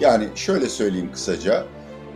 Yani 0.00 0.28
şöyle 0.34 0.68
söyleyeyim 0.68 1.10
kısaca, 1.12 1.64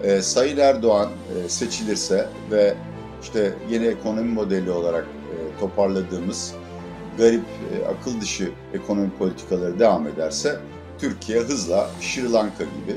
e, 0.03 0.23
Sayın 0.23 0.57
Erdoğan 0.57 1.09
e, 1.11 1.49
seçilirse 1.49 2.29
ve 2.51 2.75
işte 3.23 3.55
yeni 3.71 3.87
ekonomi 3.87 4.33
modeli 4.33 4.71
olarak 4.71 5.05
e, 5.05 5.61
toparladığımız 5.61 6.55
garip, 7.19 7.45
e, 7.45 7.87
akıl 7.87 8.21
dışı 8.21 8.51
ekonomi 8.75 9.11
politikaları 9.19 9.79
devam 9.79 10.07
ederse 10.07 10.61
Türkiye 10.99 11.41
hızla 11.41 11.91
Sri 12.01 12.33
Lanka 12.33 12.65
gibi, 12.65 12.97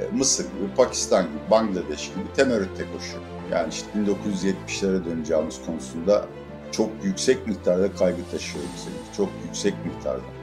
e, 0.00 0.16
Mısır 0.16 0.44
gibi, 0.44 0.74
Pakistan 0.76 1.22
gibi, 1.22 1.50
Bangladeş 1.50 2.08
gibi 2.08 2.34
temerrütte 2.36 2.84
koşuyor. 2.92 3.22
Yani 3.52 3.68
işte 3.72 3.86
1970'lere 3.96 5.04
döneceğimiz 5.04 5.60
konusunda 5.66 6.26
çok 6.72 6.90
yüksek 7.02 7.46
miktarda 7.46 7.92
kaygı 7.92 8.22
taşıyorum 8.30 8.70
senin. 8.76 9.16
Çok 9.16 9.28
yüksek 9.44 9.74
miktarda. 9.86 10.39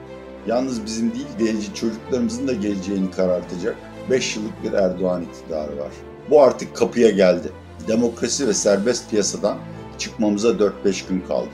Yalnız 0.47 0.85
bizim 0.85 1.13
değil, 1.13 1.27
genci 1.39 1.73
çocuklarımızın 1.73 2.47
da 2.47 2.53
geleceğini 2.53 3.11
karartacak 3.11 3.75
5 4.09 4.35
yıllık 4.35 4.63
bir 4.63 4.73
Erdoğan 4.73 5.23
iktidarı 5.23 5.77
var. 5.77 5.91
Bu 6.29 6.43
artık 6.43 6.75
kapıya 6.75 7.09
geldi. 7.09 7.51
Demokrasi 7.87 8.47
ve 8.47 8.53
serbest 8.53 9.09
piyasadan 9.09 9.57
çıkmamıza 9.97 10.49
4-5 10.49 11.09
gün 11.09 11.21
kaldı. 11.21 11.49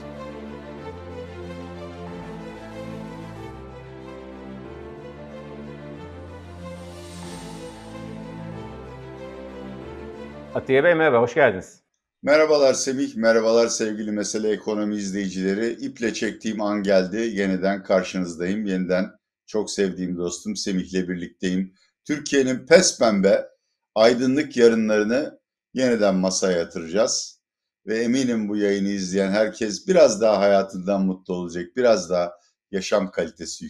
Atiye 10.54 10.84
Bey 10.84 10.94
merhaba, 10.94 11.20
hoş 11.20 11.34
geldiniz. 11.34 11.83
Merhabalar 12.24 12.74
Semih, 12.74 13.16
merhabalar 13.16 13.66
sevgili 13.66 14.12
Mesele 14.12 14.50
Ekonomi 14.50 14.96
izleyicileri. 14.96 15.70
İple 15.70 16.14
çektiğim 16.14 16.60
an 16.60 16.82
geldi, 16.82 17.16
yeniden 17.16 17.82
karşınızdayım. 17.82 18.66
Yeniden 18.66 19.10
çok 19.46 19.70
sevdiğim 19.70 20.18
dostum 20.18 20.56
Semih'le 20.56 21.08
birlikteyim. 21.08 21.74
Türkiye'nin 22.04 22.66
pes 22.66 22.98
pembe 22.98 23.48
aydınlık 23.94 24.56
yarınlarını 24.56 25.40
yeniden 25.74 26.14
masaya 26.14 26.58
yatıracağız. 26.58 27.40
Ve 27.86 27.98
eminim 27.98 28.48
bu 28.48 28.56
yayını 28.56 28.88
izleyen 28.88 29.30
herkes 29.30 29.88
biraz 29.88 30.20
daha 30.20 30.40
hayatından 30.40 31.06
mutlu 31.06 31.34
olacak, 31.34 31.76
biraz 31.76 32.10
daha 32.10 32.32
yaşam 32.70 33.10
kalitesi 33.10 33.66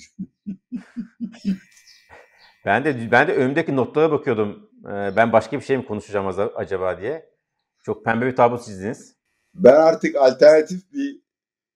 ben 2.65 2.85
de 2.85 3.11
ben 3.11 3.29
de 3.29 3.35
önümdeki 3.35 3.77
notlara 3.77 4.11
bakıyordum. 4.11 4.71
Ee, 4.85 5.17
ben 5.17 5.33
başka 5.33 5.61
bir 5.61 5.65
şey 5.65 5.77
mi 5.77 5.87
konuşacağım 5.87 6.51
acaba 6.57 7.01
diye. 7.01 7.34
Çok 7.85 8.05
pembe 8.05 8.27
bir 8.27 8.37
tablo 8.37 8.59
çizdiniz. 8.59 9.17
Ben 9.55 9.75
artık 9.75 10.17
alternatif 10.17 10.93
bir 10.93 11.21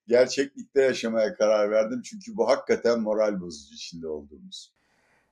gerçeklikte 0.06 0.82
yaşamaya 0.82 1.34
karar 1.34 1.70
verdim. 1.70 2.02
Çünkü 2.02 2.36
bu 2.36 2.48
hakikaten 2.48 3.00
moral 3.00 3.40
bozucu 3.40 3.74
içinde 3.74 4.08
olduğumuz. 4.08 4.74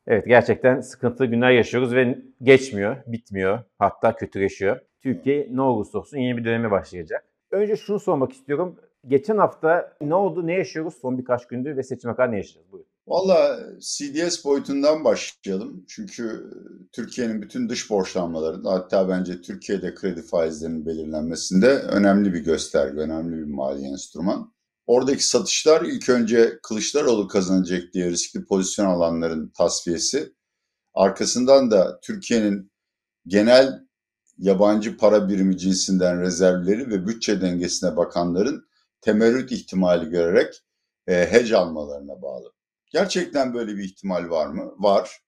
Evet 0.06 0.27
gerçekten 0.27 0.80
sıkıntılı 0.80 1.27
günler 1.27 1.50
yaşıyoruz 1.50 1.94
ve 1.94 2.19
geçmiyor, 2.42 2.97
bitmiyor. 3.06 3.58
Hatta 3.78 4.16
kötüleşiyor. 4.16 4.80
Türkiye 5.00 5.48
ne 5.50 5.62
olursa 5.62 5.98
olsun 5.98 6.19
yeni 6.19 6.36
bir 6.36 6.44
döneme 6.44 6.70
başlayacak. 6.70 7.24
Önce 7.50 7.77
şunu 7.77 8.00
sormak 8.00 8.32
istiyorum. 8.32 8.80
Geçen 9.06 9.38
hafta 9.38 9.97
ne 10.00 10.14
oldu, 10.14 10.47
ne 10.47 10.52
yaşıyoruz 10.52 10.94
son 10.94 11.19
birkaç 11.19 11.47
gündür 11.47 11.77
ve 11.77 11.82
seçime 11.82 12.14
kadar 12.14 12.32
ne 12.32 12.36
yaşayacağız? 12.36 12.72
Buyurun. 12.72 12.95
Valla 13.07 13.61
CDS 13.81 14.45
boyutundan 14.45 15.05
başlayalım. 15.05 15.85
Çünkü 15.89 16.51
Türkiye'nin 16.93 17.43
bütün 17.43 17.69
dış 17.69 17.91
borçlanmalarında 17.91 18.73
hatta 18.73 19.09
bence 19.09 19.41
Türkiye'de 19.41 19.95
kredi 19.95 20.23
faizlerinin 20.23 20.87
belirlenmesinde 20.87 21.69
önemli 21.69 22.34
bir 22.34 22.41
gösterge, 22.41 23.01
önemli 23.01 23.37
bir 23.37 23.53
mali 23.53 23.87
enstrüman. 23.87 24.53
Oradaki 24.87 25.27
satışlar 25.27 25.83
ilk 25.83 26.09
önce 26.09 26.59
Kılıçdaroğlu 26.62 27.29
kazanacak 27.29 27.83
diye 27.95 28.11
riskli 28.11 28.45
pozisyon 28.45 28.87
alanların 28.87 29.49
tasfiyesi. 29.49 30.33
Arkasından 30.95 31.71
da 31.71 32.01
Türkiye'nin 32.01 32.73
genel 33.27 33.87
yabancı 34.39 34.97
para 34.97 35.29
birimi 35.29 35.59
cinsinden 35.59 36.21
rezervleri 36.21 36.91
ve 36.91 37.07
bütçe 37.07 37.41
dengesine 37.41 37.97
bakanların 37.97 38.69
temerrüt 39.01 39.53
ihtimali 39.53 40.11
görerek 40.11 40.62
e, 41.06 41.55
almalarına 41.55 42.22
bağlı. 42.22 42.56
Gerçekten 42.91 43.54
böyle 43.54 43.76
bir 43.76 43.84
ihtimal 43.84 44.30
var 44.30 44.47
mı? 44.47 44.74
Var. 44.78 45.20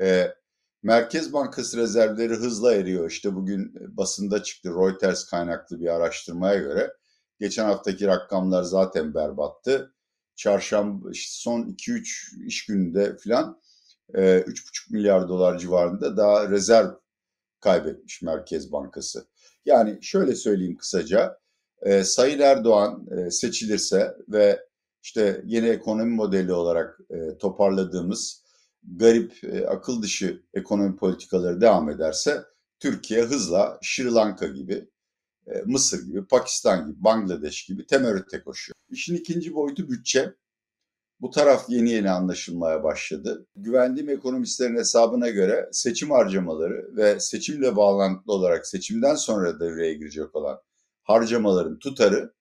E, 0.00 0.34
Merkez 0.82 1.32
Bankası 1.32 1.76
rezervleri 1.76 2.34
hızla 2.34 2.74
eriyor. 2.74 3.10
İşte 3.10 3.34
bugün 3.34 3.74
basında 3.96 4.42
çıktı 4.42 4.70
Reuters 4.70 5.24
kaynaklı 5.24 5.80
bir 5.80 5.86
araştırmaya 5.88 6.58
göre. 6.58 6.92
Geçen 7.40 7.64
haftaki 7.64 8.06
rakamlar 8.06 8.62
zaten 8.62 9.14
berbattı. 9.14 9.94
Çarşamba 10.36 11.08
son 11.14 11.62
2-3 11.62 12.46
iş 12.46 12.66
gününde 12.66 13.16
filan 13.16 13.60
e, 14.14 14.20
3,5 14.20 14.92
milyar 14.92 15.28
dolar 15.28 15.58
civarında 15.58 16.16
daha 16.16 16.50
rezerv 16.50 16.90
kaybetmiş 17.60 18.22
Merkez 18.22 18.72
Bankası. 18.72 19.26
Yani 19.64 19.98
şöyle 20.02 20.34
söyleyeyim 20.34 20.76
kısaca. 20.76 21.38
E, 21.82 22.04
Sayın 22.04 22.40
Erdoğan 22.40 23.06
e, 23.10 23.30
seçilirse 23.30 24.16
ve 24.28 24.66
işte 25.04 25.42
yeni 25.46 25.68
ekonomi 25.68 26.14
modeli 26.14 26.52
olarak 26.52 27.00
e, 27.10 27.38
toparladığımız 27.38 28.42
garip, 28.82 29.44
e, 29.44 29.66
akıl 29.66 30.02
dışı 30.02 30.42
ekonomi 30.54 30.96
politikaları 30.96 31.60
devam 31.60 31.90
ederse 31.90 32.44
Türkiye 32.80 33.22
hızla 33.22 33.78
Sri 33.82 34.14
Lanka 34.14 34.46
gibi, 34.46 34.88
e, 35.46 35.62
Mısır 35.66 36.06
gibi, 36.06 36.24
Pakistan 36.24 36.86
gibi, 36.86 37.04
Bangladeş 37.04 37.64
gibi 37.64 37.86
temerrütte 37.86 38.42
koşuyor. 38.42 38.74
İşin 38.90 39.16
ikinci 39.16 39.54
boyutu 39.54 39.88
bütçe. 39.88 40.34
Bu 41.20 41.30
taraf 41.30 41.64
yeni 41.68 41.90
yeni 41.90 42.10
anlaşılmaya 42.10 42.84
başladı. 42.84 43.46
Güvendiğim 43.56 44.08
ekonomistlerin 44.08 44.76
hesabına 44.76 45.28
göre 45.28 45.68
seçim 45.72 46.10
harcamaları 46.10 46.96
ve 46.96 47.20
seçimle 47.20 47.76
bağlantılı 47.76 48.32
olarak 48.32 48.66
seçimden 48.66 49.14
sonra 49.14 49.60
devreye 49.60 49.94
girecek 49.94 50.36
olan 50.36 50.60
harcamaların 51.02 51.78
tutarı 51.78 52.32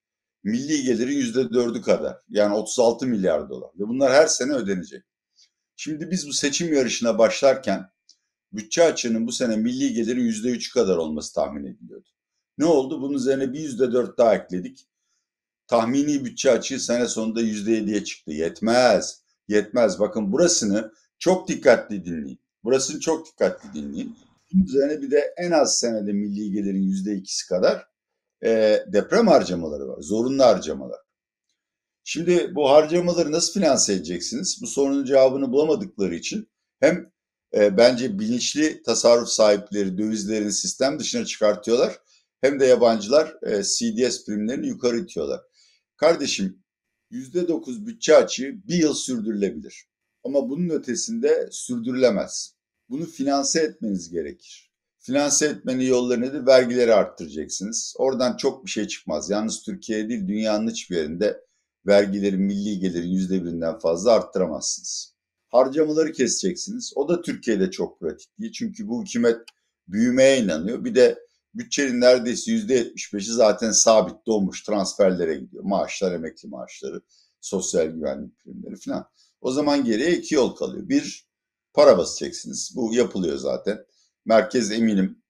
milli 0.43 0.83
gelirin 0.83 1.15
yüzde 1.15 1.53
dördü 1.53 1.81
kadar. 1.81 2.17
Yani 2.29 2.55
36 2.55 3.07
milyar 3.07 3.49
dolar. 3.49 3.69
Ve 3.79 3.87
bunlar 3.87 4.13
her 4.13 4.27
sene 4.27 4.53
ödenecek. 4.53 5.03
Şimdi 5.75 6.11
biz 6.11 6.27
bu 6.27 6.33
seçim 6.33 6.73
yarışına 6.73 7.17
başlarken 7.17 7.89
bütçe 8.53 8.83
açığının 8.83 9.27
bu 9.27 9.31
sene 9.31 9.55
milli 9.55 9.93
gelirin 9.93 10.23
yüzde 10.23 10.49
üç 10.49 10.71
kadar 10.71 10.97
olması 10.97 11.33
tahmin 11.33 11.65
ediliyordu. 11.65 12.09
Ne 12.57 12.65
oldu? 12.65 13.01
Bunun 13.01 13.13
üzerine 13.13 13.53
bir 13.53 13.59
yüzde 13.59 13.91
dört 13.91 14.17
daha 14.17 14.35
ekledik. 14.35 14.87
Tahmini 15.67 16.25
bütçe 16.25 16.51
açığı 16.51 16.79
sene 16.79 17.07
sonunda 17.07 17.41
yüzde 17.41 17.71
yediye 17.71 18.03
çıktı. 18.03 18.31
Yetmez. 18.31 19.21
Yetmez. 19.47 19.99
Bakın 19.99 20.31
burasını 20.31 20.93
çok 21.19 21.47
dikkatli 21.47 22.05
dinleyin. 22.05 22.39
Burasını 22.63 22.99
çok 22.99 23.27
dikkatli 23.27 23.73
dinleyin. 23.73 24.15
Bunun 24.53 24.65
üzerine 24.65 25.01
bir 25.01 25.11
de 25.11 25.33
en 25.37 25.51
az 25.51 25.79
senede 25.79 26.13
milli 26.13 26.51
gelirin 26.51 26.83
yüzde 26.83 27.15
ikisi 27.15 27.47
kadar 27.47 27.92
e, 28.45 28.83
deprem 28.93 29.27
harcamaları 29.27 29.87
var. 29.87 30.01
Zorunlu 30.01 30.43
harcamalar. 30.43 30.99
Şimdi 32.03 32.55
bu 32.55 32.69
harcamaları 32.69 33.31
nasıl 33.31 33.53
finanse 33.53 33.93
edeceksiniz? 33.93 34.59
Bu 34.61 34.67
sorunun 34.67 35.05
cevabını 35.05 35.51
bulamadıkları 35.51 36.15
için 36.15 36.49
hem 36.79 37.11
e, 37.55 37.77
bence 37.77 38.19
bilinçli 38.19 38.83
tasarruf 38.83 39.29
sahipleri 39.29 39.97
dövizlerini 39.97 40.51
sistem 40.51 40.99
dışına 40.99 41.25
çıkartıyorlar 41.25 41.99
hem 42.41 42.59
de 42.59 42.65
yabancılar 42.65 43.37
e, 43.43 43.63
CDS 43.63 44.25
primlerini 44.25 44.67
yukarı 44.67 44.99
itiyorlar. 44.99 45.41
Kardeşim 45.97 46.63
%9 47.11 47.85
bütçe 47.85 48.17
açığı 48.17 48.67
bir 48.67 48.75
yıl 48.75 48.93
sürdürülebilir. 48.93 49.87
Ama 50.23 50.49
bunun 50.49 50.69
ötesinde 50.69 51.49
sürdürülemez. 51.51 52.55
Bunu 52.89 53.05
finanse 53.05 53.61
etmeniz 53.61 54.09
gerekir. 54.09 54.72
Finanse 55.05 55.45
etmenin 55.45 55.85
yolları 55.85 56.21
nedir? 56.21 56.45
Vergileri 56.45 56.93
arttıracaksınız. 56.93 57.95
Oradan 57.97 58.37
çok 58.37 58.65
bir 58.65 58.69
şey 58.69 58.87
çıkmaz. 58.87 59.29
Yalnız 59.29 59.61
Türkiye 59.63 60.09
değil 60.09 60.27
dünyanın 60.27 60.69
hiçbir 60.69 60.97
yerinde 60.97 61.41
vergileri 61.87 62.37
milli 62.37 62.79
gelirin 62.79 63.09
yüzde 63.09 63.43
birinden 63.43 63.79
fazla 63.79 64.11
arttıramazsınız. 64.11 65.15
Harcamaları 65.49 66.11
keseceksiniz. 66.11 66.93
O 66.95 67.09
da 67.09 67.21
Türkiye'de 67.21 67.71
çok 67.71 67.99
pratik 67.99 68.39
değil. 68.39 68.51
Çünkü 68.51 68.87
bu 68.87 69.03
hükümet 69.03 69.37
büyümeye 69.87 70.43
inanıyor. 70.43 70.85
Bir 70.85 70.95
de 70.95 71.19
bütçenin 71.53 72.01
neredeyse 72.01 72.51
yüzde 72.51 72.81
75'i 72.81 73.33
zaten 73.33 73.71
sabit 73.71 74.25
doğmuş 74.27 74.63
transferlere 74.63 75.35
gidiyor. 75.35 75.63
Maaşlar, 75.63 76.11
emekli 76.11 76.49
maaşları, 76.49 77.01
sosyal 77.41 77.85
güvenlik 77.85 78.39
primleri 78.39 78.75
falan. 78.75 79.09
O 79.41 79.51
zaman 79.51 79.83
geriye 79.83 80.17
iki 80.17 80.35
yol 80.35 80.55
kalıyor. 80.55 80.89
Bir, 80.89 81.27
para 81.73 81.97
basacaksınız. 81.97 82.73
Bu 82.75 82.93
yapılıyor 82.93 83.37
zaten. 83.37 83.85
Merkez 84.25 84.71
eminim 84.71 85.23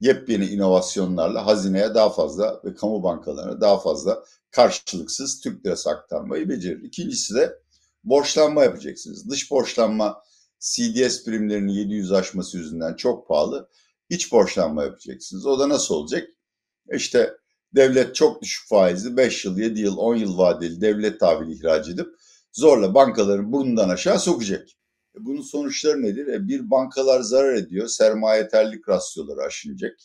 yepyeni 0.00 0.46
inovasyonlarla 0.46 1.46
hazineye 1.46 1.94
daha 1.94 2.10
fazla 2.10 2.60
ve 2.64 2.74
kamu 2.74 3.02
bankalarına 3.02 3.60
daha 3.60 3.78
fazla 3.80 4.24
karşılıksız 4.50 5.40
Türk 5.40 5.66
lirası 5.66 5.90
aktarmayı 5.90 6.48
becerir. 6.48 6.82
İkincisi 6.82 7.34
de 7.34 7.58
borçlanma 8.04 8.64
yapacaksınız. 8.64 9.30
Dış 9.30 9.50
borçlanma 9.50 10.22
CDS 10.60 11.24
primlerinin 11.24 11.72
700 11.72 12.12
aşması 12.12 12.58
yüzünden 12.58 12.94
çok 12.94 13.28
pahalı. 13.28 13.68
İç 14.08 14.32
borçlanma 14.32 14.84
yapacaksınız. 14.84 15.46
O 15.46 15.58
da 15.58 15.68
nasıl 15.68 15.94
olacak? 15.94 16.28
İşte 16.92 17.36
devlet 17.74 18.14
çok 18.14 18.42
düşük 18.42 18.68
faizli 18.68 19.16
5 19.16 19.44
yıl, 19.44 19.58
7 19.58 19.80
yıl, 19.80 19.96
10 19.96 20.16
yıl 20.16 20.38
vadeli 20.38 20.80
devlet 20.80 21.20
tahvili 21.20 21.52
ihraç 21.52 21.88
edip 21.88 22.08
zorla 22.52 22.94
bankaların 22.94 23.52
burnundan 23.52 23.88
aşağı 23.88 24.20
sokacak. 24.20 24.68
Bunun 25.20 25.42
sonuçları 25.42 26.02
nedir? 26.02 26.26
E, 26.26 26.48
bir 26.48 26.70
bankalar 26.70 27.20
zarar 27.20 27.54
ediyor. 27.54 27.88
Sermayeterlik 27.88 28.88
rasyoları 28.88 29.40
aşınacak. 29.40 29.98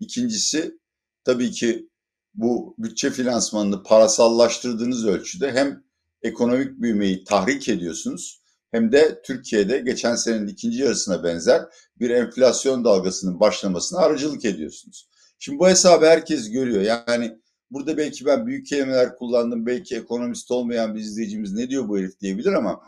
İkincisi 0.00 0.78
tabii 1.24 1.50
ki 1.50 1.88
bu 2.34 2.74
bütçe 2.78 3.10
finansmanını 3.10 3.82
parasallaştırdığınız 3.82 5.06
ölçüde 5.06 5.52
hem 5.52 5.84
ekonomik 6.22 6.80
büyümeyi 6.80 7.24
tahrik 7.24 7.68
ediyorsunuz 7.68 8.42
hem 8.70 8.92
de 8.92 9.22
Türkiye'de 9.22 9.78
geçen 9.78 10.14
senenin 10.14 10.46
ikinci 10.46 10.82
yarısına 10.82 11.24
benzer 11.24 11.62
bir 12.00 12.10
enflasyon 12.10 12.84
dalgasının 12.84 13.40
başlamasına 13.40 14.00
aracılık 14.00 14.44
ediyorsunuz. 14.44 15.08
Şimdi 15.38 15.58
bu 15.58 15.68
hesabı 15.68 16.06
herkes 16.06 16.50
görüyor. 16.50 16.82
Yani 16.82 17.38
burada 17.70 17.96
belki 17.96 18.26
ben 18.26 18.46
büyük 18.46 18.66
kelimeler 18.66 19.16
kullandım. 19.16 19.66
Belki 19.66 19.96
ekonomist 19.96 20.50
olmayan 20.50 20.94
bir 20.94 21.00
izleyicimiz 21.00 21.52
ne 21.52 21.70
diyor 21.70 21.88
bu 21.88 21.98
herif 21.98 22.20
diyebilir 22.20 22.52
ama 22.52 22.82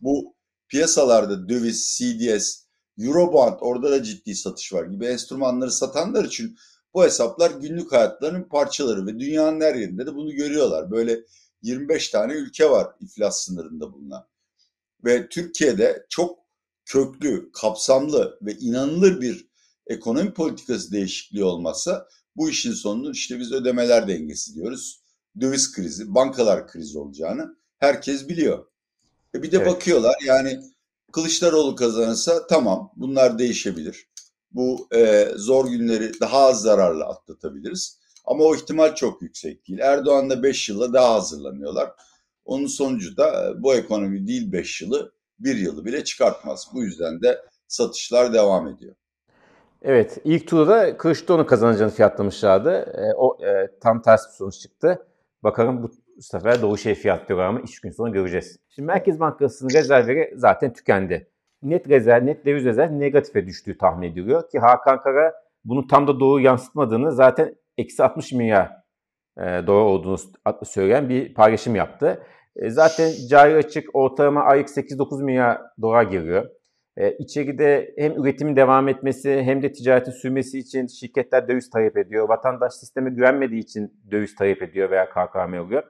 bu 0.00 0.35
piyasalarda 0.68 1.48
döviz, 1.48 1.98
CDS, 1.98 2.66
Eurobond 2.98 3.58
orada 3.60 3.90
da 3.90 4.02
ciddi 4.02 4.34
satış 4.34 4.72
var 4.72 4.84
gibi 4.84 5.06
enstrümanları 5.06 5.72
satanlar 5.72 6.24
için 6.24 6.56
bu 6.94 7.04
hesaplar 7.04 7.50
günlük 7.50 7.92
hayatlarının 7.92 8.48
parçaları 8.48 9.06
ve 9.06 9.18
dünyanın 9.18 9.60
her 9.60 9.74
yerinde 9.74 10.06
de 10.06 10.14
bunu 10.14 10.32
görüyorlar. 10.32 10.90
Böyle 10.90 11.20
25 11.62 12.08
tane 12.08 12.32
ülke 12.32 12.70
var 12.70 12.88
iflas 13.00 13.44
sınırında 13.44 13.92
bulunan. 13.92 14.26
Ve 15.04 15.28
Türkiye'de 15.28 16.06
çok 16.08 16.38
köklü, 16.84 17.50
kapsamlı 17.52 18.38
ve 18.42 18.54
inanılır 18.54 19.20
bir 19.20 19.48
ekonomi 19.86 20.34
politikası 20.34 20.92
değişikliği 20.92 21.44
olmazsa 21.44 22.08
bu 22.36 22.50
işin 22.50 22.72
sonunu 22.72 23.10
işte 23.10 23.38
biz 23.38 23.52
ödemeler 23.52 24.08
dengesi 24.08 24.54
diyoruz. 24.54 25.02
Döviz 25.40 25.72
krizi, 25.72 26.14
bankalar 26.14 26.68
krizi 26.68 26.98
olacağını 26.98 27.56
herkes 27.78 28.28
biliyor. 28.28 28.66
E 29.36 29.42
bir 29.42 29.52
de 29.52 29.56
evet. 29.56 29.66
bakıyorlar 29.66 30.14
yani 30.26 30.60
Kılıçdaroğlu 31.12 31.74
kazanırsa 31.74 32.46
tamam 32.46 32.92
bunlar 32.96 33.38
değişebilir. 33.38 34.08
Bu 34.50 34.88
e, 34.94 35.28
zor 35.36 35.68
günleri 35.68 36.20
daha 36.20 36.38
az 36.38 36.62
zararla 36.62 37.08
atlatabiliriz. 37.08 37.98
Ama 38.24 38.44
o 38.44 38.54
ihtimal 38.54 38.94
çok 38.94 39.22
yüksek 39.22 39.68
değil. 39.68 39.78
Erdoğan'la 39.78 40.42
5 40.42 40.68
yılla 40.68 40.92
daha 40.92 41.14
hazırlanıyorlar. 41.14 41.90
Onun 42.44 42.66
sonucu 42.66 43.16
da 43.16 43.54
bu 43.62 43.74
ekonomi 43.74 44.26
değil 44.26 44.52
5 44.52 44.82
yılı, 44.82 45.12
1 45.38 45.56
yılı 45.56 45.84
bile 45.84 46.04
çıkartmaz. 46.04 46.68
Bu 46.74 46.82
yüzden 46.82 47.22
de 47.22 47.42
satışlar 47.68 48.32
devam 48.32 48.68
ediyor. 48.68 48.94
Evet, 49.82 50.18
ilk 50.24 50.48
turda 50.48 50.96
Kılıçdaroğlu 50.96 51.46
kazanacağını 51.46 51.92
fiyatlamışlardı. 51.92 52.70
E, 52.72 53.14
o 53.14 53.44
e, 53.46 53.78
tam 53.80 54.02
ters 54.02 54.28
bir 54.28 54.32
sonuç 54.32 54.58
çıktı. 54.58 55.06
Bakalım 55.42 55.82
bu 55.82 55.90
sefer 56.20 56.62
doğru 56.62 56.78
şey 56.78 56.94
fiyatlıyor 56.94 57.40
ama 57.40 57.60
3 57.60 57.80
gün 57.80 57.90
sonra 57.90 58.10
göreceğiz. 58.10 58.58
Şimdi 58.68 58.86
Merkez 58.86 59.20
Bankası'nın 59.20 59.70
rezervleri 59.70 60.32
zaten 60.34 60.72
tükendi. 60.72 61.30
Net 61.62 61.88
rezerv, 61.88 62.26
net 62.26 62.46
döviz 62.46 62.64
rezerv 62.64 63.00
negatife 63.00 63.46
düştüğü 63.46 63.78
tahmin 63.78 64.12
ediliyor 64.12 64.50
ki 64.50 64.58
Hakan 64.58 65.02
Kara 65.02 65.32
bunu 65.64 65.86
tam 65.86 66.06
da 66.06 66.20
doğru 66.20 66.40
yansıtmadığını 66.40 67.12
zaten 67.12 67.54
eksi 67.78 68.02
60 68.02 68.32
milyar 68.32 68.72
e, 69.38 69.42
dolar 69.42 69.82
olduğunu 69.82 70.16
söyleyen 70.64 71.08
bir 71.08 71.34
paylaşım 71.34 71.74
yaptı. 71.74 72.22
E, 72.56 72.70
zaten 72.70 73.10
cari 73.28 73.54
açık 73.54 73.94
ortalama 73.94 74.42
aylık 74.42 74.68
8-9 74.68 75.24
milyar 75.24 75.60
dolar 75.82 76.02
giriyor. 76.02 76.50
E, 76.96 77.12
içeride 77.12 77.94
hem 77.98 78.12
üretimin 78.12 78.56
devam 78.56 78.88
etmesi 78.88 79.42
hem 79.42 79.62
de 79.62 79.72
ticaretin 79.72 80.12
sürmesi 80.12 80.58
için 80.58 80.86
şirketler 80.86 81.48
döviz 81.48 81.70
talep 81.70 81.96
ediyor. 81.96 82.28
Vatandaş 82.28 82.74
sisteme 82.74 83.10
güvenmediği 83.10 83.62
için 83.62 84.00
döviz 84.10 84.34
talep 84.34 84.62
ediyor 84.62 84.90
veya 84.90 85.08
KKM 85.10 85.54
oluyor. 85.60 85.82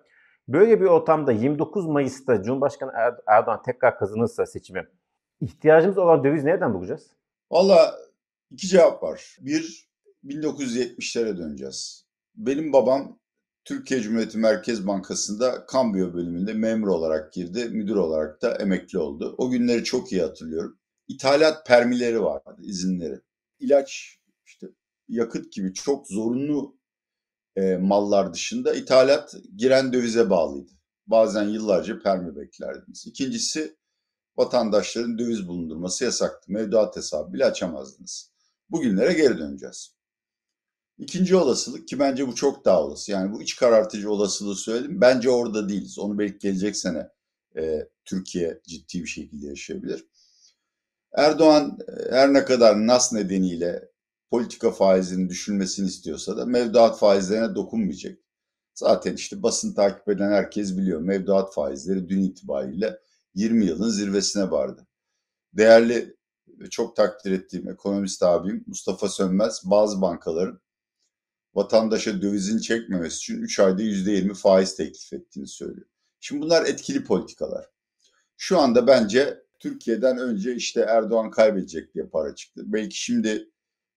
Böyle 0.48 0.80
bir 0.80 0.86
ortamda 0.86 1.32
29 1.32 1.86
Mayıs'ta 1.86 2.42
Cumhurbaşkanı 2.42 2.92
Erdoğan 3.26 3.62
tekrar 3.62 3.98
kazanırsa 3.98 4.46
seçimi 4.46 4.88
ihtiyacımız 5.40 5.98
olan 5.98 6.24
döviz 6.24 6.44
nereden 6.44 6.74
bulacağız? 6.74 7.10
Valla 7.50 7.94
iki 8.50 8.68
cevap 8.68 9.02
var. 9.02 9.36
Bir, 9.40 9.88
1970'lere 10.24 11.38
döneceğiz. 11.38 12.06
Benim 12.34 12.72
babam 12.72 13.18
Türkiye 13.64 14.00
Cumhuriyeti 14.00 14.38
Merkez 14.38 14.86
Bankası'nda 14.86 15.66
kambiyo 15.66 16.14
bölümünde 16.14 16.52
memur 16.52 16.88
olarak 16.88 17.32
girdi. 17.32 17.68
Müdür 17.68 17.96
olarak 17.96 18.42
da 18.42 18.56
emekli 18.56 18.98
oldu. 18.98 19.34
O 19.38 19.50
günleri 19.50 19.84
çok 19.84 20.12
iyi 20.12 20.22
hatırlıyorum. 20.22 20.78
İthalat 21.08 21.66
permileri 21.66 22.22
vardı, 22.22 22.62
izinleri. 22.62 23.20
İlaç, 23.58 24.18
işte 24.46 24.66
yakıt 25.08 25.52
gibi 25.52 25.74
çok 25.74 26.08
zorunlu 26.08 26.75
e, 27.56 27.76
mallar 27.76 28.32
dışında 28.32 28.74
ithalat 28.74 29.34
giren 29.56 29.92
dövize 29.92 30.30
bağlıydı. 30.30 30.72
Bazen 31.06 31.48
yıllarca 31.48 32.02
permi 32.02 32.36
beklerdiniz. 32.36 33.06
İkincisi 33.06 33.76
vatandaşların 34.36 35.18
döviz 35.18 35.48
bulundurması 35.48 36.04
yasaktı. 36.04 36.52
Mevduat 36.52 36.96
hesabı 36.96 37.32
bile 37.32 37.44
açamazdınız. 37.44 38.32
Bugünlere 38.70 39.12
geri 39.12 39.38
döneceğiz. 39.38 39.96
İkinci 40.98 41.36
olasılık 41.36 41.88
ki 41.88 41.98
bence 41.98 42.28
bu 42.28 42.34
çok 42.34 42.64
daha 42.64 42.82
olası. 42.82 43.12
Yani 43.12 43.32
bu 43.32 43.42
iç 43.42 43.56
karartıcı 43.56 44.10
olasılığı 44.10 44.56
söyledim. 44.56 45.00
Bence 45.00 45.30
orada 45.30 45.68
değiliz. 45.68 45.98
Onu 45.98 46.18
belki 46.18 46.38
gelecek 46.38 46.76
sene 46.76 47.08
e, 47.56 47.88
Türkiye 48.04 48.60
ciddi 48.66 49.02
bir 49.02 49.08
şekilde 49.08 49.46
yaşayabilir. 49.46 50.06
Erdoğan 51.12 51.78
e, 51.88 52.12
her 52.12 52.32
ne 52.32 52.44
kadar 52.44 52.86
NAS 52.86 53.12
nedeniyle 53.12 53.88
politika 54.30 54.70
faizinin 54.70 55.28
düşülmesini 55.28 55.86
istiyorsa 55.86 56.36
da 56.36 56.46
mevduat 56.46 56.98
faizlerine 56.98 57.54
dokunmayacak. 57.54 58.18
Zaten 58.74 59.14
işte 59.14 59.42
basın 59.42 59.74
takip 59.74 60.08
eden 60.08 60.30
herkes 60.30 60.76
biliyor. 60.76 61.00
Mevduat 61.00 61.54
faizleri 61.54 62.08
dün 62.08 62.22
itibariyle 62.22 63.00
20 63.34 63.66
yılın 63.66 63.90
zirvesine 63.90 64.50
vardı. 64.50 64.86
Değerli 65.52 66.16
ve 66.48 66.70
çok 66.70 66.96
takdir 66.96 67.32
ettiğim 67.32 67.68
ekonomist 67.68 68.22
abim 68.22 68.64
Mustafa 68.66 69.08
Sönmez 69.08 69.62
bazı 69.64 70.00
bankaların 70.00 70.60
vatandaşa 71.54 72.22
dövizin 72.22 72.58
çekmemesi 72.58 73.16
için 73.16 73.42
3 73.42 73.60
ayda 73.60 73.82
%20 73.82 74.34
faiz 74.34 74.76
teklif 74.76 75.12
ettiğini 75.12 75.46
söylüyor. 75.46 75.86
Şimdi 76.20 76.42
bunlar 76.42 76.66
etkili 76.66 77.04
politikalar. 77.04 77.66
Şu 78.36 78.58
anda 78.58 78.86
bence 78.86 79.42
Türkiye'den 79.58 80.18
önce 80.18 80.54
işte 80.54 80.80
Erdoğan 80.80 81.30
kaybedecek 81.30 81.94
diye 81.94 82.06
para 82.06 82.34
çıktı. 82.34 82.62
Belki 82.66 82.96
şimdi 83.02 83.50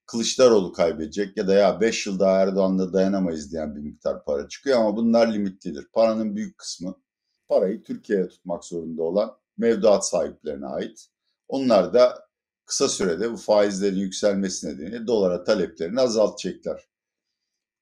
Kılıçdaroğlu 0.10 0.74
kaybedecek 0.74 1.38
ya 1.38 1.48
da 1.48 1.54
ya 1.54 1.82
5 1.82 2.08
yıl 2.08 2.20
daha 2.20 2.42
Erdoğan'la 2.42 2.94
dayanamayız 2.94 3.52
diyen 3.52 3.76
bir 3.76 3.82
miktar 3.82 4.26
para 4.26 4.48
çıkıyor 4.48 4.80
ama 4.80 4.98
bunlar 4.98 5.34
limitlidir. 5.34 5.88
Paranın 5.94 6.36
büyük 6.36 6.58
kısmı 6.58 6.96
parayı 7.48 7.84
Türkiye'ye 7.84 8.28
tutmak 8.28 8.66
zorunda 8.66 9.04
olan 9.04 9.38
mevduat 9.58 10.08
sahiplerine 10.08 10.66
ait. 10.66 11.08
Onlar 11.48 11.94
da 11.94 12.28
kısa 12.66 12.90
sürede 12.90 13.32
bu 13.32 13.38
faizlerin 13.38 14.00
yükselmesi 14.00 14.68
nedeniyle 14.68 15.08
dolara 15.08 15.44
taleplerini 15.44 16.02
azaltacaklar. 16.02 16.90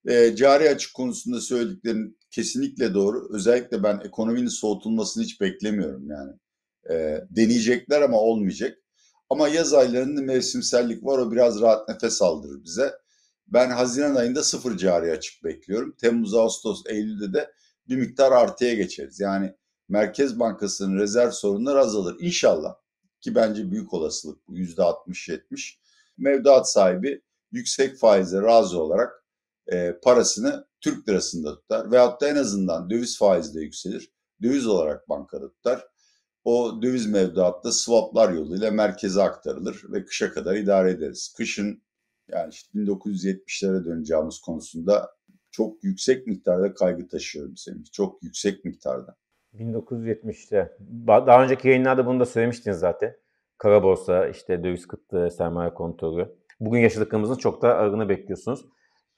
E, 0.07 0.35
cari 0.35 0.69
açık 0.69 0.93
konusunda 0.93 1.41
söylediklerin 1.41 2.19
kesinlikle 2.31 2.93
doğru. 2.93 3.29
Özellikle 3.33 3.83
ben 3.83 4.01
ekonominin 4.05 4.47
soğutulmasını 4.47 5.23
hiç 5.23 5.41
beklemiyorum 5.41 6.09
yani. 6.09 6.33
E, 6.89 7.23
deneyecekler 7.29 8.01
ama 8.01 8.19
olmayacak. 8.19 8.77
Ama 9.29 9.47
yaz 9.47 9.73
aylarında 9.73 10.21
mevsimsellik 10.21 11.05
var 11.05 11.17
o 11.17 11.31
biraz 11.31 11.61
rahat 11.61 11.89
nefes 11.89 12.21
aldırır 12.21 12.63
bize. 12.63 12.93
Ben 13.47 13.69
Haziran 13.69 14.15
ayında 14.15 14.43
sıfır 14.43 14.77
cari 14.77 15.11
açık 15.11 15.43
bekliyorum. 15.43 15.95
Temmuz, 16.01 16.33
Ağustos, 16.33 16.83
Eylül'de 16.85 17.33
de 17.33 17.51
bir 17.89 17.95
miktar 17.95 18.31
artıya 18.31 18.73
geçeriz. 18.73 19.19
Yani 19.19 19.55
Merkez 19.89 20.39
Bankası'nın 20.39 20.99
rezerv 20.99 21.31
sorunları 21.31 21.79
azalır. 21.79 22.15
İnşallah 22.19 22.75
ki 23.21 23.35
bence 23.35 23.71
büyük 23.71 23.93
olasılık 23.93 24.47
bu 24.47 24.55
yüzde 24.55 24.81
60-70. 24.81 25.75
Mevduat 26.17 26.71
sahibi 26.71 27.21
yüksek 27.51 27.97
faize 27.97 28.41
razı 28.41 28.81
olarak 28.81 29.25
e, 29.67 29.99
parasını 30.03 30.67
Türk 30.81 31.09
lirasında 31.09 31.55
tutar. 31.55 31.91
Veyahut 31.91 32.21
da 32.21 32.27
en 32.27 32.35
azından 32.35 32.89
döviz 32.89 33.17
faizi 33.17 33.55
de 33.55 33.61
yükselir. 33.61 34.11
Döviz 34.41 34.67
olarak 34.67 35.09
bankada 35.09 35.51
tutar. 35.51 35.87
O 36.47 36.81
döviz 36.81 37.11
mevduatta 37.11 37.71
swaplar 37.71 38.33
yoluyla 38.33 38.71
merkeze 38.71 39.21
aktarılır 39.21 39.83
ve 39.91 40.05
kışa 40.05 40.31
kadar 40.31 40.55
idare 40.55 40.91
ederiz. 40.91 41.33
Kışın 41.37 41.81
yani 42.27 42.49
işte 42.49 42.79
1970'lere 42.79 43.85
döneceğimiz 43.85 44.39
konusunda 44.39 45.11
çok 45.51 45.83
yüksek 45.83 46.27
miktarda 46.27 46.73
kaygı 46.73 47.07
taşıyorum 47.07 47.57
Semih. 47.57 47.85
Çok 47.91 48.23
yüksek 48.23 48.65
miktarda. 48.65 49.15
1970'te. 49.53 50.77
Daha 51.07 51.43
önceki 51.43 51.67
yayınlarda 51.67 52.05
bunu 52.05 52.19
da 52.19 52.25
söylemiştiniz 52.25 52.77
zaten. 52.77 53.15
Kara 53.57 53.83
borsa, 53.83 54.27
işte 54.27 54.63
döviz 54.63 54.87
kıtlığı, 54.87 55.31
sermaye 55.31 55.73
kontrolü. 55.73 56.35
Bugün 56.59 56.79
yaşadıklarımızın 56.79 57.35
çok 57.35 57.61
da 57.61 57.77
ağırını 57.77 58.09
bekliyorsunuz. 58.09 58.65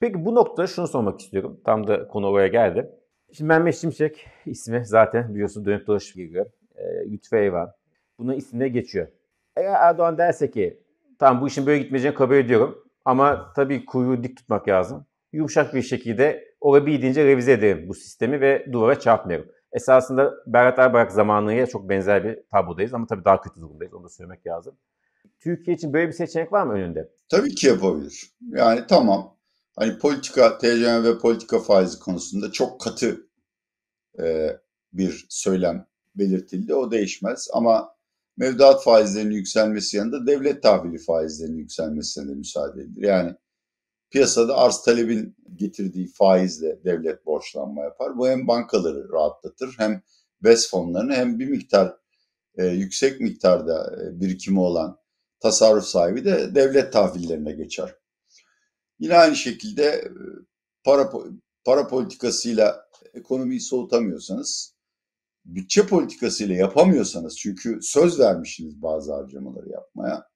Peki 0.00 0.24
bu 0.24 0.34
noktada 0.34 0.66
şunu 0.66 0.88
sormak 0.88 1.20
istiyorum. 1.20 1.60
Tam 1.64 1.86
da 1.86 2.08
konu 2.08 2.26
oraya 2.26 2.48
geldi. 2.48 2.90
Şimdi 3.32 3.48
Mehmet 3.48 3.76
Şimşek 3.76 4.26
ismi 4.46 4.86
zaten 4.86 5.34
biliyorsun 5.34 5.64
dönüp 5.64 5.86
dolaşıp 5.86 6.16
geliyor. 6.16 6.46
E, 6.80 7.10
Lütfü 7.10 7.36
Eyvan. 7.36 7.72
Buna 8.18 8.34
isimle 8.34 8.68
geçiyor. 8.68 9.08
Eğer 9.56 9.74
Erdoğan 9.80 10.18
derse 10.18 10.50
ki 10.50 10.82
tamam 11.18 11.42
bu 11.42 11.48
işin 11.48 11.66
böyle 11.66 11.82
gitmeyeceğini 11.82 12.16
kabul 12.16 12.34
ediyorum 12.34 12.84
ama 13.04 13.52
tabii 13.56 13.84
kuyruğu 13.84 14.22
dik 14.22 14.36
tutmak 14.36 14.68
lazım. 14.68 15.06
Yumuşak 15.32 15.74
bir 15.74 15.82
şekilde 15.82 16.54
olabildiğince 16.60 17.24
revize 17.24 17.52
ederim 17.52 17.88
bu 17.88 17.94
sistemi 17.94 18.40
ve 18.40 18.66
duvara 18.72 19.00
çarpmayalım. 19.00 19.48
Esasında 19.72 20.34
Berat 20.46 20.78
Albayrak 20.78 21.12
zamanıyla 21.12 21.66
çok 21.66 21.88
benzer 21.88 22.24
bir 22.24 22.38
tablodayız 22.50 22.94
ama 22.94 23.06
tabii 23.06 23.24
daha 23.24 23.40
kötü 23.40 23.60
durumdayız. 23.60 23.94
Onu 23.94 24.04
da 24.04 24.08
söylemek 24.08 24.46
lazım. 24.46 24.74
Türkiye 25.40 25.76
için 25.76 25.92
böyle 25.92 26.08
bir 26.08 26.12
seçenek 26.12 26.52
var 26.52 26.66
mı 26.66 26.72
önünde? 26.72 27.10
Tabii 27.28 27.54
ki 27.54 27.66
yapabilir. 27.66 28.32
Yani 28.48 28.80
tamam. 28.88 29.36
Hani 29.76 29.98
politika, 29.98 30.58
TCM 30.58 31.04
ve 31.04 31.18
politika 31.18 31.58
faizi 31.58 31.98
konusunda 31.98 32.52
çok 32.52 32.80
katı 32.80 33.26
e, 34.22 34.56
bir 34.92 35.26
söylem 35.28 35.86
belirtildi. 36.20 36.74
O 36.74 36.90
değişmez 36.90 37.48
ama 37.52 37.94
mevduat 38.36 38.84
faizlerinin 38.84 39.34
yükselmesi 39.34 39.96
yanında 39.96 40.26
devlet 40.26 40.62
tahvili 40.62 40.98
faizlerinin 40.98 41.58
yükselmesine 41.58 42.28
de 42.28 42.34
müsaade 42.34 42.80
edilir. 42.80 43.08
Yani 43.08 43.34
piyasada 44.10 44.56
arz 44.56 44.82
talebin 44.82 45.36
getirdiği 45.54 46.06
faizle 46.06 46.84
devlet 46.84 47.26
borçlanma 47.26 47.82
yapar. 47.84 48.18
Bu 48.18 48.28
hem 48.28 48.48
bankaları 48.48 49.12
rahatlatır 49.12 49.74
hem 49.78 50.02
BES 50.44 50.70
fonlarını 50.70 51.12
hem 51.14 51.38
bir 51.38 51.46
miktar 51.46 51.96
e, 52.54 52.66
yüksek 52.66 53.20
miktarda 53.20 53.96
e, 54.02 54.20
birikimi 54.20 54.60
olan 54.60 54.98
tasarruf 55.40 55.84
sahibi 55.84 56.24
de 56.24 56.54
devlet 56.54 56.92
tahvillerine 56.92 57.52
geçer. 57.52 57.94
Yine 58.98 59.16
aynı 59.16 59.36
şekilde 59.36 59.84
e, 59.84 60.10
para 60.84 61.12
para 61.64 61.88
politikasıyla 61.88 62.86
ekonomiyi 63.14 63.60
soğutamıyorsanız, 63.60 64.74
bütçe 65.44 65.86
politikasıyla 65.86 66.54
yapamıyorsanız 66.54 67.38
çünkü 67.38 67.78
söz 67.82 68.20
vermişsiniz 68.20 68.82
bazı 68.82 69.12
harcamaları 69.12 69.68
yapmaya. 69.68 70.30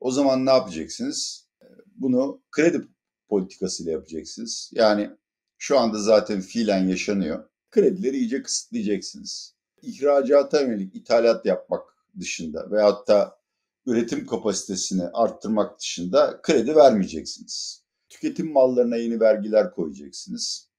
O 0.00 0.10
zaman 0.10 0.46
ne 0.46 0.50
yapacaksınız? 0.50 1.48
Bunu 1.96 2.42
kredi 2.50 2.80
politikasıyla 3.28 3.92
yapacaksınız. 3.92 4.70
Yani 4.74 5.10
şu 5.58 5.78
anda 5.78 5.98
zaten 5.98 6.40
fiilen 6.40 6.88
yaşanıyor. 6.88 7.48
Kredileri 7.70 8.16
iyice 8.16 8.42
kısıtlayacaksınız. 8.42 9.54
İhracata 9.82 10.60
yönelik 10.60 10.96
ithalat 10.96 11.46
yapmak 11.46 11.82
dışında 12.20 12.70
veyahut 12.70 13.08
da 13.08 13.40
üretim 13.86 14.26
kapasitesini 14.26 15.02
arttırmak 15.12 15.78
dışında 15.78 16.40
kredi 16.42 16.76
vermeyeceksiniz. 16.76 17.84
Tüketim 18.08 18.52
mallarına 18.52 18.96
yeni 18.96 19.20
vergiler 19.20 19.74
koyacaksınız. 19.74 20.69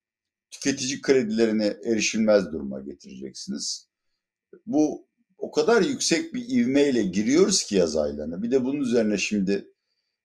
Tüketici 0.51 1.01
kredilerini 1.01 1.73
erişilmez 1.85 2.51
duruma 2.51 2.79
getireceksiniz. 2.79 3.87
Bu 4.65 5.07
o 5.37 5.51
kadar 5.51 5.81
yüksek 5.81 6.33
bir 6.33 6.49
ivmeyle 6.49 7.03
giriyoruz 7.03 7.63
ki 7.63 7.75
yaz 7.75 7.97
aylarına. 7.97 8.43
Bir 8.43 8.51
de 8.51 8.65
bunun 8.65 8.81
üzerine 8.81 9.17
şimdi 9.17 9.71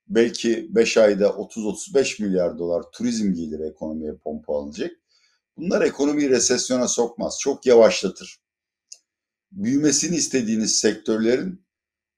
belki 0.08 0.66
5 0.74 0.96
ayda 0.96 1.26
30-35 1.26 2.22
milyar 2.22 2.58
dolar 2.58 2.84
turizm 2.92 3.34
geliri 3.34 3.62
ekonomiye 3.62 4.14
pompalanacak. 4.14 4.90
Bunlar 5.56 5.82
ekonomiyi 5.82 6.30
resesyona 6.30 6.88
sokmaz. 6.88 7.38
Çok 7.40 7.66
yavaşlatır. 7.66 8.40
Büyümesini 9.52 10.16
istediğiniz 10.16 10.76
sektörlerin 10.78 11.66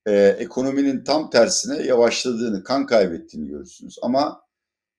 e, 0.07 0.37
ekonominin 0.39 1.05
tam 1.05 1.31
tersine 1.31 1.83
yavaşladığını, 1.83 2.65
kan 2.65 2.87
kaybettiğini 2.87 3.49
görürsünüz. 3.49 3.97
Ama 4.03 4.43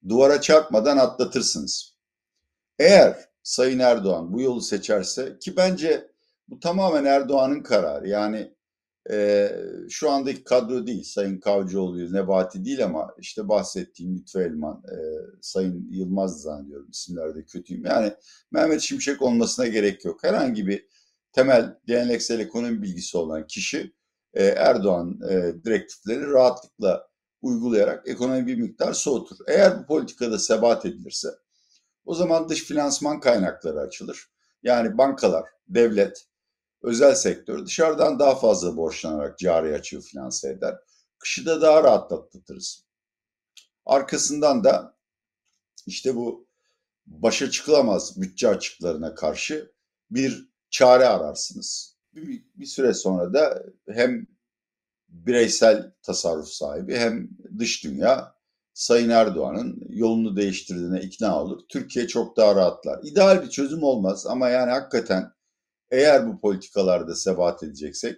duvara 0.09 0.41
çarpmadan 0.41 0.97
atlatırsınız. 0.97 1.98
Eğer 2.79 3.29
Sayın 3.43 3.79
Erdoğan 3.79 4.33
bu 4.33 4.41
yolu 4.41 4.61
seçerse 4.61 5.37
ki 5.39 5.57
bence 5.57 6.11
bu 6.47 6.59
tamamen 6.59 7.05
Erdoğan'ın 7.05 7.63
kararı. 7.63 8.09
Yani 8.09 8.53
e, 9.11 9.51
şu 9.89 10.11
andaki 10.11 10.43
kadro 10.43 10.87
değil. 10.87 11.03
Sayın 11.03 11.39
Kavcıoğlu, 11.39 12.13
Nebati 12.13 12.65
değil 12.65 12.83
ama 12.83 13.15
işte 13.19 13.49
bahsettiğim 13.49 14.17
Lütfü 14.17 14.39
Elman, 14.39 14.83
e, 14.91 14.97
Sayın 15.41 15.87
Yılmaz 15.91 16.41
zannediyorum 16.41 16.89
isimlerde 16.89 17.45
kötüyüm. 17.45 17.85
Yani 17.85 18.13
Mehmet 18.51 18.81
Şimşek 18.81 19.21
olmasına 19.21 19.67
gerek 19.67 20.05
yok. 20.05 20.23
Herhangi 20.23 20.67
bir 20.67 20.87
temel 21.31 21.77
geleneksel 21.85 22.39
ekonomi 22.39 22.81
bilgisi 22.81 23.17
olan 23.17 23.47
kişi 23.47 23.93
e, 24.33 24.45
Erdoğan 24.45 25.19
e, 25.29 25.53
direktifleri 25.65 26.31
rahatlıkla 26.31 27.09
uygulayarak 27.41 28.07
ekonomi 28.07 28.47
bir 28.47 28.55
miktar 28.55 28.93
soğutur. 28.93 29.37
Eğer 29.47 29.79
bu 29.79 29.85
politikada 29.85 30.39
sebat 30.39 30.85
edilirse 30.85 31.29
o 32.09 32.13
zaman 32.13 32.49
dış 32.49 32.63
finansman 32.63 33.19
kaynakları 33.19 33.79
açılır. 33.79 34.29
Yani 34.63 34.97
bankalar, 34.97 35.49
devlet, 35.67 36.27
özel 36.81 37.15
sektör 37.15 37.65
dışarıdan 37.65 38.19
daha 38.19 38.35
fazla 38.35 38.77
borçlanarak 38.77 39.39
cari 39.39 39.75
açığı 39.75 40.01
finanse 40.01 40.49
eder. 40.49 40.75
Kışı 41.19 41.45
da 41.45 41.61
daha 41.61 41.83
rahat 41.83 42.11
atlatırız. 42.11 42.85
Arkasından 43.85 44.63
da 44.63 44.97
işte 45.85 46.15
bu 46.15 46.47
başa 47.05 47.51
çıkılamaz 47.51 48.21
bütçe 48.21 48.47
açıklarına 48.47 49.15
karşı 49.15 49.71
bir 50.11 50.49
çare 50.69 51.05
ararsınız. 51.05 51.97
Bir, 52.13 52.45
bir 52.55 52.65
süre 52.65 52.93
sonra 52.93 53.33
da 53.33 53.63
hem 53.89 54.27
bireysel 55.09 55.91
tasarruf 56.01 56.47
sahibi 56.47 56.95
hem 56.97 57.29
dış 57.59 57.83
dünya 57.83 58.38
Sayın 58.79 59.09
Erdoğan'ın 59.09 59.81
yolunu 59.89 60.35
değiştirdiğine 60.35 61.01
ikna 61.01 61.41
olur. 61.41 61.59
Türkiye 61.69 62.07
çok 62.07 62.37
daha 62.37 62.55
rahatlar. 62.55 62.99
İdeal 63.03 63.43
bir 63.43 63.49
çözüm 63.49 63.83
olmaz 63.83 64.25
ama 64.27 64.49
yani 64.49 64.71
hakikaten 64.71 65.31
eğer 65.91 66.27
bu 66.27 66.39
politikalarda 66.39 67.15
sebat 67.15 67.63
edeceksek 67.63 68.17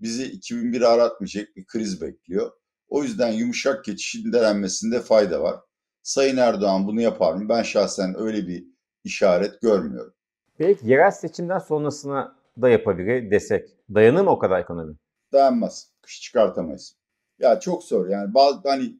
bizi 0.00 0.24
2001 0.24 0.82
aratmayacak 0.82 1.56
bir 1.56 1.66
kriz 1.66 2.00
bekliyor. 2.00 2.50
O 2.88 3.02
yüzden 3.02 3.32
yumuşak 3.32 3.84
geçişin 3.84 4.32
denenmesinde 4.32 5.00
fayda 5.00 5.42
var. 5.42 5.60
Sayın 6.02 6.36
Erdoğan 6.36 6.86
bunu 6.86 7.00
yapar 7.00 7.34
mı? 7.34 7.48
Ben 7.48 7.62
şahsen 7.62 8.14
öyle 8.18 8.46
bir 8.46 8.66
işaret 9.04 9.60
görmüyorum. 9.60 10.14
Belki 10.58 10.88
yerel 10.88 11.10
seçimden 11.10 11.58
sonrasına 11.58 12.36
da 12.62 12.68
yapabilir 12.68 13.30
desek. 13.30 13.68
Dayanır 13.94 14.22
mı 14.22 14.30
o 14.30 14.38
kadar 14.38 14.60
ekonomi? 14.60 14.96
Dayanmaz. 15.32 15.92
Kış 16.02 16.20
çıkartamayız. 16.20 16.96
Ya 17.38 17.60
çok 17.60 17.84
zor 17.84 18.08
yani 18.08 18.34
bazı 18.34 18.68
hani 18.68 18.98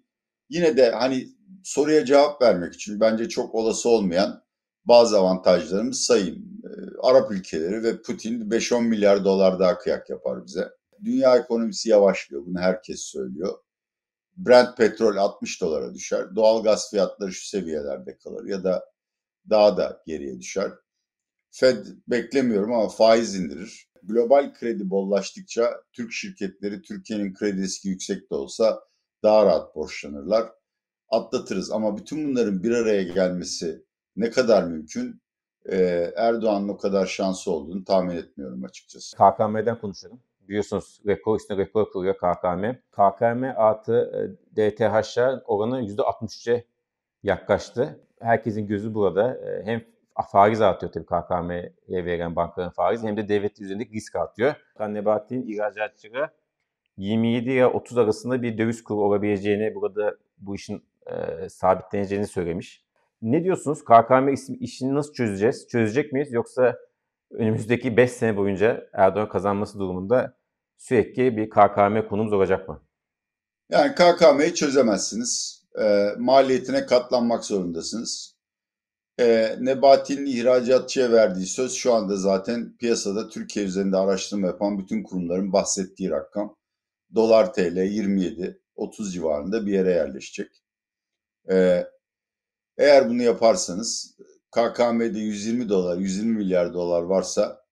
yine 0.48 0.76
de 0.76 0.90
hani 0.90 1.28
soruya 1.64 2.04
cevap 2.04 2.42
vermek 2.42 2.74
için 2.74 3.00
bence 3.00 3.28
çok 3.28 3.54
olası 3.54 3.88
olmayan 3.88 4.42
bazı 4.84 5.18
avantajlarımız 5.18 6.00
sayayım. 6.00 6.48
Arap 7.02 7.32
ülkeleri 7.32 7.82
ve 7.82 8.02
Putin 8.02 8.50
5-10 8.50 8.82
milyar 8.82 9.24
dolar 9.24 9.58
daha 9.58 9.78
kıyak 9.78 10.10
yapar 10.10 10.46
bize. 10.46 10.68
Dünya 11.04 11.36
ekonomisi 11.36 11.88
yavaşlıyor. 11.88 12.46
Bunu 12.46 12.58
herkes 12.58 13.00
söylüyor. 13.00 13.58
Brent 14.36 14.76
petrol 14.76 15.16
60 15.16 15.60
dolara 15.60 15.94
düşer. 15.94 16.36
Doğal 16.36 16.62
gaz 16.62 16.90
fiyatları 16.90 17.32
şu 17.32 17.48
seviyelerde 17.48 18.18
kalır 18.18 18.44
ya 18.44 18.64
da 18.64 18.84
daha 19.50 19.76
da 19.76 20.02
geriye 20.06 20.40
düşer. 20.40 20.72
Fed 21.50 21.86
beklemiyorum 22.08 22.72
ama 22.72 22.88
faiz 22.88 23.34
indirir. 23.34 23.88
Global 24.02 24.54
kredi 24.54 24.90
bollaştıkça 24.90 25.82
Türk 25.92 26.12
şirketleri 26.12 26.82
Türkiye'nin 26.82 27.34
kredi 27.34 27.62
riski 27.62 27.88
yüksek 27.88 28.30
de 28.30 28.34
olsa 28.34 28.80
daha 29.22 29.46
rahat 29.46 29.74
borçlanırlar. 29.74 30.52
Atlatırız 31.08 31.70
ama 31.70 31.96
bütün 31.96 32.28
bunların 32.28 32.62
bir 32.62 32.70
araya 32.70 33.02
gelmesi 33.02 33.84
ne 34.16 34.30
kadar 34.30 34.64
mümkün 34.64 35.20
e, 35.68 35.76
Erdoğan'ın 36.16 36.68
o 36.68 36.76
kadar 36.76 37.06
şansı 37.06 37.50
olduğunu 37.50 37.84
tahmin 37.84 38.16
etmiyorum 38.16 38.64
açıkçası. 38.64 39.16
KKM'den 39.16 39.80
konuşalım. 39.80 40.20
Biliyorsunuz 40.48 41.00
rekor 41.06 41.36
üstüne 41.36 41.58
rekor 41.58 41.90
kuruyor 41.92 42.14
KKM. 42.14 42.72
KKM 42.92 43.44
artı 43.56 44.10
e, 44.56 44.70
DTH'a 44.70 45.42
oranı 45.46 45.82
%63'e 45.82 46.64
yaklaştı. 47.22 48.00
Herkesin 48.20 48.66
gözü 48.66 48.94
burada. 48.94 49.34
E, 49.34 49.62
hem 49.64 49.84
faiz 50.32 50.60
artıyor 50.60 50.92
tabii 50.92 51.06
KKM'ye 51.06 52.04
veren 52.04 52.36
bankaların 52.36 52.72
faizi 52.72 53.06
hem 53.06 53.16
de 53.16 53.28
devlet 53.28 53.60
üzerindeki 53.60 53.92
risk 53.92 54.16
artıyor. 54.16 54.54
Nebati'nin 54.80 55.46
ihracatçılara 55.46 56.30
27 56.98 57.50
ya 57.50 57.72
30 57.72 57.98
arasında 57.98 58.42
bir 58.42 58.58
döviz 58.58 58.84
kuru 58.84 59.00
olabileceğini, 59.00 59.74
burada 59.74 60.16
bu 60.38 60.54
işin 60.54 60.82
e, 61.06 61.48
sabitleneceğini 61.48 62.26
söylemiş. 62.26 62.84
Ne 63.22 63.44
diyorsunuz? 63.44 63.84
KKM 63.84 64.28
işini 64.60 64.94
nasıl 64.94 65.12
çözeceğiz? 65.12 65.68
Çözecek 65.68 66.12
miyiz? 66.12 66.32
Yoksa 66.32 66.76
önümüzdeki 67.30 67.96
5 67.96 68.12
sene 68.12 68.36
boyunca 68.36 68.88
Erdoğan 68.92 69.28
kazanması 69.28 69.78
durumunda 69.78 70.36
sürekli 70.76 71.36
bir 71.36 71.50
KKM 71.50 72.08
konumuz 72.08 72.32
olacak 72.32 72.68
mı? 72.68 72.82
Yani 73.70 73.94
KKM'yi 73.94 74.54
çözemezsiniz. 74.54 75.62
E, 75.80 76.08
maliyetine 76.18 76.86
katlanmak 76.86 77.44
zorundasınız. 77.44 78.38
E, 79.20 79.56
Nebati'nin 79.60 80.26
ihracatçıya 80.26 81.12
verdiği 81.12 81.46
söz 81.46 81.72
şu 81.72 81.94
anda 81.94 82.16
zaten 82.16 82.76
piyasada 82.78 83.28
Türkiye 83.28 83.66
üzerinde 83.66 83.96
araştırma 83.96 84.46
yapan 84.46 84.78
bütün 84.78 85.02
kurumların 85.02 85.52
bahsettiği 85.52 86.10
rakam. 86.10 86.57
Dolar 87.14 87.54
TL 87.54 87.76
27, 87.76 88.60
30 88.76 89.14
civarında 89.14 89.66
bir 89.66 89.72
yere 89.72 89.90
yerleşecek. 89.90 90.62
E, 91.50 91.86
eğer 92.78 93.08
bunu 93.08 93.22
yaparsanız 93.22 94.16
KKM'de 94.50 95.18
120 95.18 95.68
dolar, 95.68 95.96
120 95.96 96.36
milyar 96.36 96.74
dolar 96.74 97.02
varsa 97.02 97.64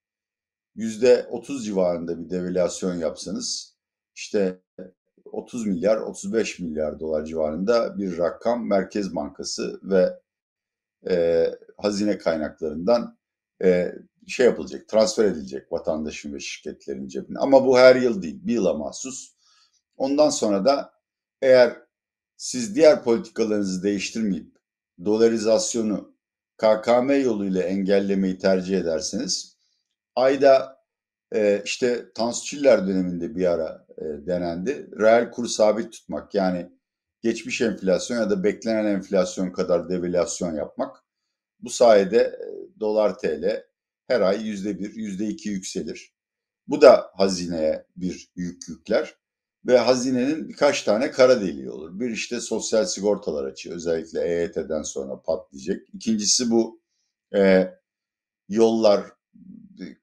%30 0.77 1.63
civarında 1.63 2.19
bir 2.19 2.31
devalüasyon 2.31 2.95
yapsanız 2.95 3.77
işte 4.15 4.61
30 5.25 5.67
milyar, 5.67 5.97
35 5.97 6.59
milyar 6.59 7.01
dolar 7.01 7.25
civarında 7.25 7.99
bir 7.99 8.19
rakam 8.19 8.69
Merkez 8.69 9.15
Bankası 9.15 9.81
ve 9.83 10.21
e, 11.11 11.47
hazine 11.77 12.19
kaynaklarından 12.19 13.19
e, 13.63 13.95
şey 14.33 14.47
yapılacak, 14.47 14.89
transfer 14.89 15.25
edilecek 15.25 15.73
vatandaşın 15.73 16.35
ve 16.35 16.41
şirketlerin 16.41 17.09
cebine. 17.09 17.39
Ama 17.39 17.67
bu 17.67 17.79
her 17.79 17.97
yıl 17.97 18.23
değil, 18.23 18.41
bir 18.43 18.53
yıla 18.53 18.75
mahsus. 18.75 19.37
Ondan 19.97 20.31
sonra 20.31 20.65
da 20.65 20.93
eğer 21.43 21.77
siz 22.37 22.75
diğer 22.77 23.05
politikalarınızı 23.05 23.83
değiştirmeyip 23.83 24.57
dolarizasyonu 25.05 26.17
KKM 26.57 27.11
yoluyla 27.11 27.63
engellemeyi 27.63 28.39
tercih 28.39 28.79
ederseniz 28.79 29.57
ayda 30.15 30.77
e, 31.35 31.63
işte 31.65 32.13
Tansu 32.15 32.45
Çiller 32.45 32.87
döneminde 32.87 33.37
bir 33.37 33.47
ara 33.47 33.87
e, 33.99 34.05
denendi. 34.27 34.91
Reel 34.99 35.31
kuru 35.31 35.49
sabit 35.49 35.93
tutmak 35.93 36.35
yani 36.35 36.73
geçmiş 37.23 37.61
enflasyon 37.61 38.19
ya 38.19 38.31
da 38.31 38.45
beklenen 38.45 38.85
enflasyon 38.85 39.51
kadar 39.51 39.89
devalüasyon 39.89 40.55
yapmak. 40.55 41.05
Bu 41.61 41.71
sayede 41.71 42.19
e, 42.19 42.81
dolar 42.81 43.19
TL 43.19 43.65
her 44.09 44.21
ay 44.21 44.47
yüzde 44.47 44.79
bir, 44.79 44.95
yüzde 44.95 45.27
iki 45.27 45.49
yükselir. 45.49 46.13
Bu 46.69 46.81
da 46.83 47.11
hazineye 47.15 47.87
bir 47.97 48.31
yük 48.37 48.69
yükler 48.69 49.15
ve 49.67 49.79
hazinenin 49.79 50.49
birkaç 50.49 50.83
tane 50.83 51.11
kara 51.11 51.41
deliği 51.41 51.71
olur. 51.71 52.01
Bir 52.01 52.11
işte 52.11 52.41
sosyal 52.41 52.85
sigortalar 52.85 53.45
açıyor. 53.45 53.77
Özellikle 53.77 54.21
EYT'den 54.21 54.83
sonra 54.83 55.23
patlayacak. 55.23 55.83
İkincisi 55.93 56.51
bu 56.51 56.81
e, 57.35 57.71
yollar, 58.49 59.13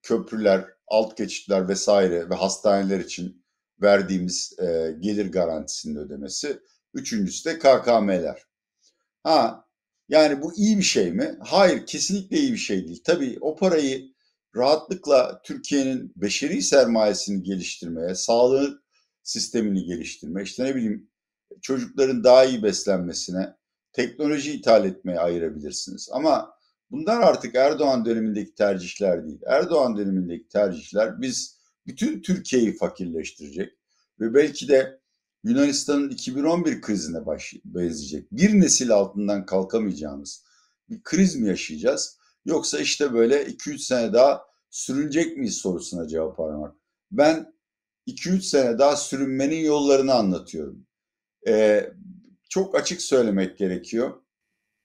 köprüler, 0.01 0.65
alt 0.87 1.17
geçitler 1.17 1.67
vesaire 1.67 2.29
ve 2.29 2.35
hastaneler 2.35 2.99
için 2.99 3.45
verdiğimiz 3.81 4.59
e, 4.59 4.95
gelir 4.99 5.31
garantisinin 5.31 5.95
ödemesi. 5.95 6.59
Üçüncüsü 6.93 7.49
de 7.49 7.59
KKM'ler. 7.59 8.43
Ha 9.23 9.62
yani 10.13 10.41
bu 10.41 10.53
iyi 10.55 10.77
bir 10.77 10.83
şey 10.83 11.11
mi? 11.11 11.37
Hayır 11.39 11.85
kesinlikle 11.85 12.37
iyi 12.37 12.51
bir 12.53 12.57
şey 12.57 12.87
değil. 12.87 13.01
Tabii 13.05 13.37
o 13.41 13.55
parayı 13.55 14.13
rahatlıkla 14.55 15.41
Türkiye'nin 15.43 16.13
beşeri 16.15 16.61
sermayesini 16.61 17.43
geliştirmeye, 17.43 18.15
sağlığı 18.15 18.81
sistemini 19.23 19.85
geliştirme, 19.85 20.43
işte 20.43 20.63
ne 20.63 20.75
bileyim 20.75 21.09
çocukların 21.61 22.23
daha 22.23 22.45
iyi 22.45 22.63
beslenmesine, 22.63 23.55
teknoloji 23.93 24.53
ithal 24.53 24.85
etmeye 24.85 25.19
ayırabilirsiniz. 25.19 26.09
Ama 26.11 26.53
bunlar 26.91 27.21
artık 27.21 27.55
Erdoğan 27.55 28.05
dönemindeki 28.05 28.55
tercihler 28.55 29.25
değil. 29.25 29.41
Erdoğan 29.47 29.97
dönemindeki 29.97 30.47
tercihler 30.47 31.21
biz 31.21 31.57
bütün 31.87 32.21
Türkiye'yi 32.21 32.77
fakirleştirecek 32.77 33.73
ve 34.19 34.33
belki 34.33 34.67
de 34.67 34.99
Yunanistan'ın 35.43 36.09
2011 36.09 36.81
krizine 36.81 37.25
baş, 37.25 37.53
benzeyecek. 37.65 38.31
Bir 38.31 38.59
nesil 38.59 38.91
altından 38.91 39.45
kalkamayacağımız 39.45 40.43
bir 40.89 41.03
kriz 41.03 41.35
mi 41.35 41.47
yaşayacağız? 41.47 42.17
Yoksa 42.45 42.79
işte 42.79 43.13
böyle 43.13 43.43
2-3 43.43 43.77
sene 43.77 44.13
daha 44.13 44.45
sürünecek 44.69 45.37
miyiz 45.37 45.57
sorusuna 45.57 46.07
cevap 46.07 46.39
aramak. 46.39 46.75
Ben 47.11 47.53
2-3 48.07 48.41
sene 48.41 48.79
daha 48.79 48.95
sürünmenin 48.95 49.65
yollarını 49.65 50.13
anlatıyorum. 50.13 50.85
Ee, 51.47 51.93
çok 52.49 52.75
açık 52.75 53.01
söylemek 53.01 53.57
gerekiyor. 53.57 54.21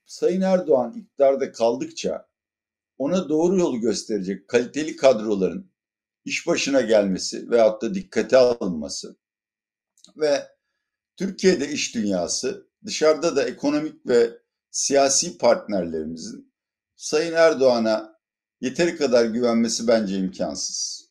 Sayın 0.06 0.40
Erdoğan 0.40 0.92
iktidarda 0.92 1.52
kaldıkça 1.52 2.28
ona 2.98 3.28
doğru 3.28 3.58
yolu 3.58 3.80
gösterecek 3.80 4.48
kaliteli 4.48 4.96
kadroların 4.96 5.70
iş 6.24 6.46
başına 6.46 6.80
gelmesi 6.80 7.50
veyahut 7.50 7.82
da 7.82 7.94
dikkate 7.94 8.36
alınması 8.36 9.16
ve 10.16 10.48
Türkiye'de 11.16 11.68
iş 11.68 11.94
dünyası, 11.94 12.68
dışarıda 12.84 13.36
da 13.36 13.44
ekonomik 13.44 14.06
ve 14.06 14.38
siyasi 14.70 15.38
partnerlerimizin 15.38 16.52
Sayın 16.96 17.32
Erdoğan'a 17.32 18.18
yeteri 18.60 18.96
kadar 18.96 19.24
güvenmesi 19.24 19.88
bence 19.88 20.18
imkansız. 20.18 21.08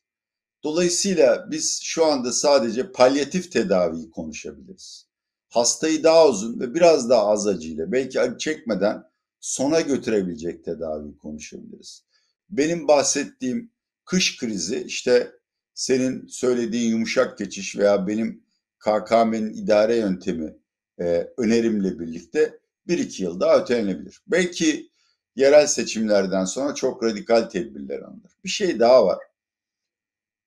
Dolayısıyla 0.63 1.51
biz 1.51 1.79
şu 1.83 2.05
anda 2.05 2.31
sadece 2.31 2.91
palyatif 2.91 3.51
tedaviyi 3.51 4.11
konuşabiliriz. 4.11 5.07
Hastayı 5.49 6.03
daha 6.03 6.27
uzun 6.27 6.59
ve 6.59 6.73
biraz 6.73 7.09
daha 7.09 7.27
az 7.27 7.47
acıyla 7.47 7.91
belki 7.91 8.21
acı 8.21 8.37
çekmeden 8.37 9.03
sona 9.39 9.81
götürebilecek 9.81 10.65
tedaviyi 10.65 11.17
konuşabiliriz. 11.17 12.03
Benim 12.49 12.87
bahsettiğim 12.87 13.71
kış 14.05 14.37
krizi 14.37 14.83
işte 14.87 15.31
senin 15.73 16.27
söylediğin 16.27 16.89
yumuşak 16.89 17.37
geçiş 17.37 17.77
veya 17.77 18.07
benim 18.07 18.46
KKM'nin 18.79 19.53
idare 19.53 19.95
yöntemi 19.95 20.55
e, 20.99 21.27
önerimle 21.37 21.99
birlikte 21.99 22.59
bir 22.87 22.97
iki 22.97 23.23
yıl 23.23 23.39
daha 23.39 23.59
ötelenebilir. 23.61 24.21
Belki 24.27 24.89
yerel 25.35 25.67
seçimlerden 25.67 26.45
sonra 26.45 26.75
çok 26.75 27.03
radikal 27.03 27.41
tedbirler 27.41 27.99
alınır. 27.99 28.31
Bir 28.43 28.49
şey 28.49 28.79
daha 28.79 29.05
var. 29.05 29.19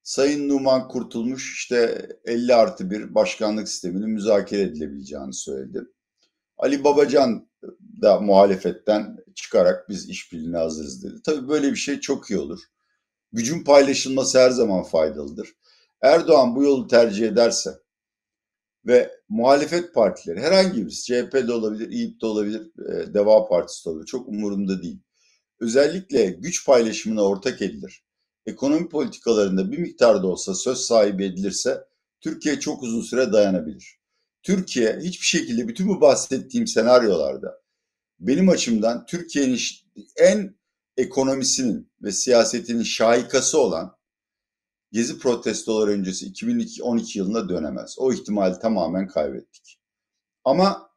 Sayın 0.03 0.49
Numan 0.49 0.89
Kurtulmuş 0.89 1.55
işte 1.55 2.09
50 2.25 2.55
artı 2.55 2.91
bir 2.91 3.15
başkanlık 3.15 3.69
sistemini 3.69 4.07
müzakere 4.07 4.63
edilebileceğini 4.63 5.35
söyledi. 5.35 5.85
Ali 6.59 6.85
Babacan 6.85 7.49
da 8.03 8.21
muhalefetten 8.21 9.17
çıkarak 9.35 9.89
biz 9.89 10.09
işbirliğine 10.09 10.57
hazırız 10.57 11.05
dedi. 11.05 11.15
Tabii 11.25 11.49
böyle 11.49 11.71
bir 11.71 11.77
şey 11.77 12.01
çok 12.01 12.31
iyi 12.31 12.39
olur. 12.39 12.61
Gücün 13.33 13.65
paylaşılması 13.65 14.39
her 14.39 14.51
zaman 14.51 14.83
faydalıdır. 14.83 15.49
Erdoğan 16.03 16.57
bu 16.57 16.63
yolu 16.63 16.87
tercih 16.87 17.29
ederse 17.29 17.71
ve 18.87 19.11
muhalefet 19.29 19.95
partileri 19.95 20.41
herhangi 20.41 20.87
birisi 20.87 21.05
CHP 21.05 21.35
de 21.49 21.53
olabilir, 21.53 21.91
İYİP 21.91 22.21
de 22.21 22.27
olabilir, 22.27 22.63
e, 22.89 23.15
Deva 23.15 23.49
Partisi 23.49 23.85
de 23.85 23.91
olabilir. 23.91 24.07
Çok 24.07 24.29
umurumda 24.29 24.83
değil. 24.83 24.99
Özellikle 25.61 26.27
güç 26.27 26.67
paylaşımına 26.67 27.23
ortak 27.23 27.63
edilir. 27.63 28.05
Ekonomi 28.47 28.89
politikalarında 28.89 29.73
bir 29.73 29.79
miktar 29.79 30.23
da 30.23 30.27
olsa 30.27 30.55
söz 30.55 30.79
sahibi 30.79 31.25
edilirse 31.25 31.85
Türkiye 32.21 32.61
çok 32.61 32.83
uzun 32.83 33.03
süre 33.03 33.33
dayanabilir. 33.33 34.01
Türkiye 34.43 34.99
hiçbir 35.03 35.27
şekilde 35.27 35.69
bütün 35.69 35.89
bu 35.89 36.01
bahsettiğim 36.01 36.67
senaryolarda 36.67 37.61
benim 38.21 38.49
açımdan 38.49 39.07
Türkiye'nin 39.07 39.59
en 40.17 40.55
ekonomisinin 40.97 41.93
ve 42.03 42.13
siyasetinin 42.13 42.83
şahikası 42.83 43.61
olan 43.61 43.97
Gezi 44.93 45.19
protestoları 45.19 45.91
öncesi 45.91 46.27
2012 46.27 47.19
yılına 47.19 47.49
dönemez. 47.49 47.97
O 47.99 48.13
ihtimali 48.13 48.59
tamamen 48.59 49.09
kaybettik. 49.09 49.81
Ama 50.45 50.91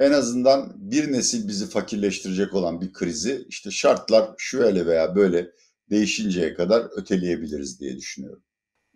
en 0.00 0.12
azından 0.12 0.72
bir 0.76 1.12
nesil 1.12 1.48
bizi 1.48 1.66
fakirleştirecek 1.66 2.54
olan 2.54 2.80
bir 2.80 2.92
krizi 2.92 3.44
işte 3.48 3.70
şartlar 3.70 4.34
şöyle 4.38 4.86
veya 4.86 5.16
böyle 5.16 5.50
değişinceye 5.90 6.54
kadar 6.54 7.00
öteleyebiliriz 7.00 7.80
diye 7.80 7.96
düşünüyorum. 7.96 8.42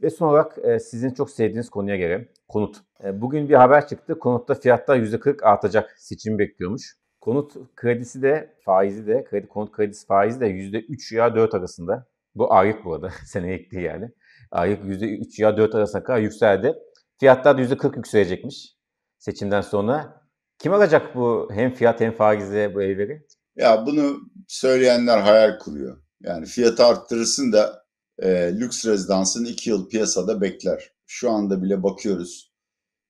Ve 0.02 0.11
son 0.11 0.28
olarak 0.28 0.58
e, 0.58 0.78
sizin 0.78 1.11
çok 1.11 1.30
sevdiğiniz 1.30 1.70
konuya 1.70 1.96
gelelim. 1.96 2.28
Konut. 2.48 2.76
E, 3.04 3.20
bugün 3.20 3.48
bir 3.48 3.54
haber 3.54 3.88
çıktı. 3.88 4.18
Konutta 4.18 4.54
fiyatlar 4.54 4.96
%40 4.96 5.42
artacak. 5.42 5.94
Seçim 5.98 6.38
bekliyormuş. 6.38 6.96
Konut 7.20 7.54
kredisi 7.76 8.22
de 8.22 8.56
faizi 8.64 9.06
de 9.06 9.24
kredi 9.24 9.48
konut 9.48 9.72
kredisi 9.72 10.06
faizi 10.06 10.40
de 10.40 10.46
%3 10.46 11.14
ya 11.14 11.34
4 11.34 11.54
arasında. 11.54 12.06
Bu 12.38 12.53
aylık 12.53 12.85
bu 12.85 12.94
arada. 12.94 13.11
Senelik 13.27 13.72
değil 13.72 13.85
yani. 13.85 14.11
Aylık 14.51 14.85
%3 14.85 15.42
ya 15.42 15.57
4 15.57 15.74
arasına 15.74 16.03
kadar 16.03 16.18
yükseldi. 16.18 16.74
Fiyatlar 17.20 17.59
da 17.59 17.62
%40 17.62 17.96
yükselecekmiş 17.96 18.77
seçimden 19.18 19.61
sonra. 19.61 20.22
Kim 20.59 20.72
alacak 20.72 21.14
bu 21.14 21.48
hem 21.53 21.74
fiyat 21.74 22.01
hem 22.01 22.12
faizle 22.12 22.74
bu 22.74 22.83
evleri? 22.83 23.27
Ya 23.57 23.87
bunu 23.87 24.20
söyleyenler 24.48 25.18
hayal 25.18 25.59
kuruyor. 25.59 26.03
Yani 26.20 26.46
fiyatı 26.46 26.85
arttırırsın 26.85 27.53
da 27.53 27.85
e, 28.18 28.53
lüks 28.61 28.87
rezidansın 28.87 29.44
2 29.44 29.70
yıl 29.70 29.88
piyasada 29.88 30.40
bekler. 30.40 30.92
Şu 31.07 31.31
anda 31.31 31.62
bile 31.62 31.83
bakıyoruz. 31.83 32.53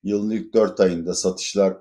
Yılın 0.03 0.31
ilk 0.31 0.55
4 0.55 0.81
ayında 0.81 1.15
satışlar 1.15 1.77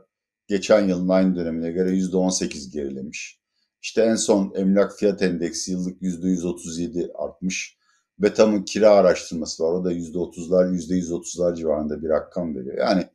geçen 0.48 0.88
yılın 0.88 1.10
aynı 1.10 1.36
dönemine 1.36 1.72
göre 1.72 1.90
%18 1.90 2.74
gerilemiş. 2.74 3.40
İşte 3.88 4.02
en 4.02 4.16
son 4.16 4.54
emlak 4.56 5.00
fiyat 5.00 5.22
endeksi 5.22 5.72
yıllık 5.72 6.02
%137 6.02 7.14
artmış. 7.14 7.78
Betam'ın 8.20 8.64
kira 8.64 8.92
araştırması 8.92 9.64
var. 9.64 9.72
O 9.72 9.86
da 9.86 9.94
%30'lar, 9.94 10.76
%130'lar 10.76 11.56
civarında 11.56 12.02
bir 12.02 12.10
rakam 12.10 12.56
veriyor. 12.56 12.78
Yani 12.78 13.08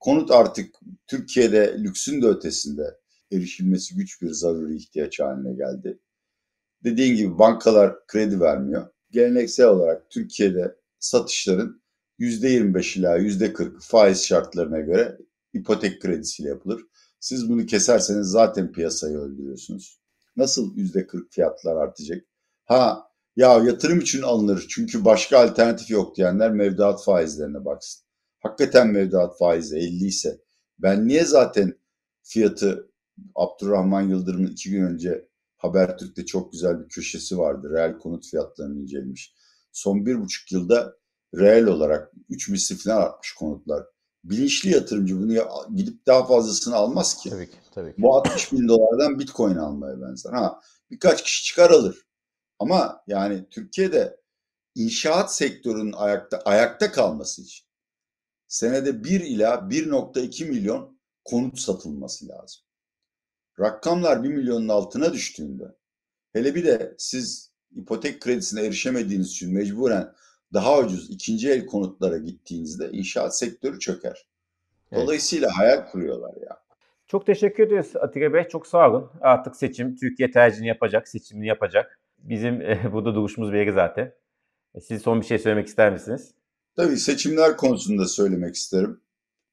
konut 0.00 0.30
artık 0.30 0.74
Türkiye'de 1.06 1.76
lüksün 1.78 2.22
de 2.22 2.26
ötesinde 2.26 2.98
erişilmesi 3.32 3.94
güç 3.94 4.22
bir 4.22 4.30
zaruri 4.30 4.76
ihtiyaç 4.76 5.20
haline 5.20 5.54
geldi. 5.54 5.98
Dediğin 6.84 7.16
gibi 7.16 7.38
bankalar 7.38 8.06
kredi 8.06 8.40
vermiyor. 8.40 8.86
Geleneksel 9.10 9.66
olarak 9.66 10.10
Türkiye'de 10.10 10.76
satışların 10.98 11.82
%25 12.18 12.98
ila 12.98 13.18
%40 13.18 13.80
faiz 13.80 14.24
şartlarına 14.24 14.80
göre 14.80 15.18
ipotek 15.52 16.02
kredisiyle 16.02 16.48
yapılır. 16.48 16.82
Siz 17.20 17.48
bunu 17.48 17.66
keserseniz 17.66 18.26
zaten 18.26 18.72
piyasayı 18.72 19.16
öldürüyorsunuz. 19.16 19.99
Nasıl 20.40 20.76
%40 20.76 21.30
fiyatlar 21.30 21.76
artacak? 21.76 22.24
Ha 22.64 23.10
ya 23.36 23.58
yatırım 23.64 24.00
için 24.00 24.22
alınır 24.22 24.66
çünkü 24.68 25.04
başka 25.04 25.38
alternatif 25.38 25.90
yok 25.90 26.16
diyenler 26.16 26.50
mevduat 26.50 27.04
faizlerine 27.04 27.64
baksın. 27.64 28.04
Hakikaten 28.40 28.88
mevduat 28.88 29.38
faizi 29.38 29.76
50 29.76 30.06
ise 30.06 30.40
ben 30.78 31.08
niye 31.08 31.24
zaten 31.24 31.78
fiyatı 32.22 32.90
Abdurrahman 33.34 34.02
Yıldırım'ın 34.02 34.46
iki 34.46 34.70
gün 34.70 34.82
önce 34.82 35.28
Habertürk'te 35.56 36.26
çok 36.26 36.52
güzel 36.52 36.80
bir 36.80 36.88
köşesi 36.88 37.38
vardı. 37.38 37.70
Reel 37.72 37.98
konut 37.98 38.26
fiyatlarını 38.30 38.80
incelemiş. 38.80 39.34
Son 39.72 40.06
bir 40.06 40.20
buçuk 40.20 40.52
yılda 40.52 40.96
reel 41.34 41.66
olarak 41.66 42.12
3 42.28 42.48
misli 42.48 42.76
falan 42.76 43.02
artmış 43.02 43.32
konutlar. 43.32 43.86
Bilinçli 44.24 44.70
yatırımcı 44.70 45.20
bunu 45.20 45.32
gidip 45.76 46.06
daha 46.06 46.26
fazlasını 46.26 46.74
almaz 46.74 47.16
ki. 47.16 47.30
Tabii 47.30 47.50
ki. 47.50 47.56
Tabii 47.74 47.94
ki. 47.94 48.02
Bu 48.02 48.16
60 48.16 48.52
bin 48.52 48.68
dolardan 48.68 49.18
bitcoin 49.18 49.56
almaya 49.56 50.00
benzer. 50.00 50.32
Ha, 50.32 50.60
birkaç 50.90 51.22
kişi 51.22 51.44
çıkar 51.44 51.70
alır. 51.70 52.06
Ama 52.58 53.02
yani 53.06 53.46
Türkiye'de 53.50 54.20
inşaat 54.74 55.34
sektörünün 55.34 55.92
ayakta 55.92 56.38
ayakta 56.44 56.92
kalması 56.92 57.42
için 57.42 57.66
senede 58.48 59.04
1 59.04 59.20
ila 59.20 59.54
1.2 59.54 60.44
milyon 60.44 61.00
konut 61.24 61.58
satılması 61.58 62.28
lazım. 62.28 62.62
Rakamlar 63.60 64.22
1 64.22 64.28
milyonun 64.28 64.68
altına 64.68 65.12
düştüğünde 65.12 65.64
hele 66.32 66.54
bir 66.54 66.64
de 66.64 66.94
siz 66.98 67.52
ipotek 67.76 68.20
kredisine 68.20 68.64
erişemediğiniz 68.64 69.30
için 69.30 69.54
mecburen 69.54 70.14
daha 70.54 70.78
ucuz 70.78 71.10
ikinci 71.10 71.50
el 71.50 71.66
konutlara 71.66 72.18
gittiğinizde 72.18 72.90
inşaat 72.90 73.38
sektörü 73.38 73.78
çöker. 73.78 74.26
Dolayısıyla 74.94 75.48
evet. 75.48 75.58
hayal 75.58 75.86
kuruyorlar 75.90 76.34
ya. 76.42 76.60
Çok 77.06 77.26
teşekkür 77.26 77.62
ediyoruz 77.62 77.96
Atilla 77.96 78.32
Bey. 78.32 78.48
Çok 78.48 78.66
sağ 78.66 78.90
olun. 78.90 79.10
Artık 79.20 79.56
seçim, 79.56 79.96
Türkiye 79.96 80.30
tercihini 80.30 80.66
yapacak, 80.66 81.08
seçimini 81.08 81.46
yapacak. 81.46 82.00
Bizim 82.18 82.60
e, 82.62 82.92
burada 82.92 83.14
duruşumuz 83.14 83.52
belli 83.52 83.72
zaten. 83.72 84.12
E, 84.74 84.80
siz 84.80 85.02
son 85.02 85.20
bir 85.20 85.26
şey 85.26 85.38
söylemek 85.38 85.66
ister 85.66 85.92
misiniz? 85.92 86.34
Tabii 86.76 86.96
seçimler 86.96 87.56
konusunda 87.56 88.06
söylemek 88.06 88.54
isterim. 88.54 89.00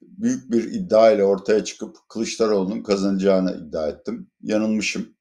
Büyük 0.02 0.52
bir 0.52 0.64
iddia 0.64 1.12
ile 1.12 1.24
ortaya 1.24 1.64
çıkıp 1.64 1.98
Kılıçdaroğlu'nun 2.10 2.84
kazanacağını 2.84 3.68
iddia 3.68 3.88
ettim. 3.88 4.32
Yanılmışım. 4.42 5.16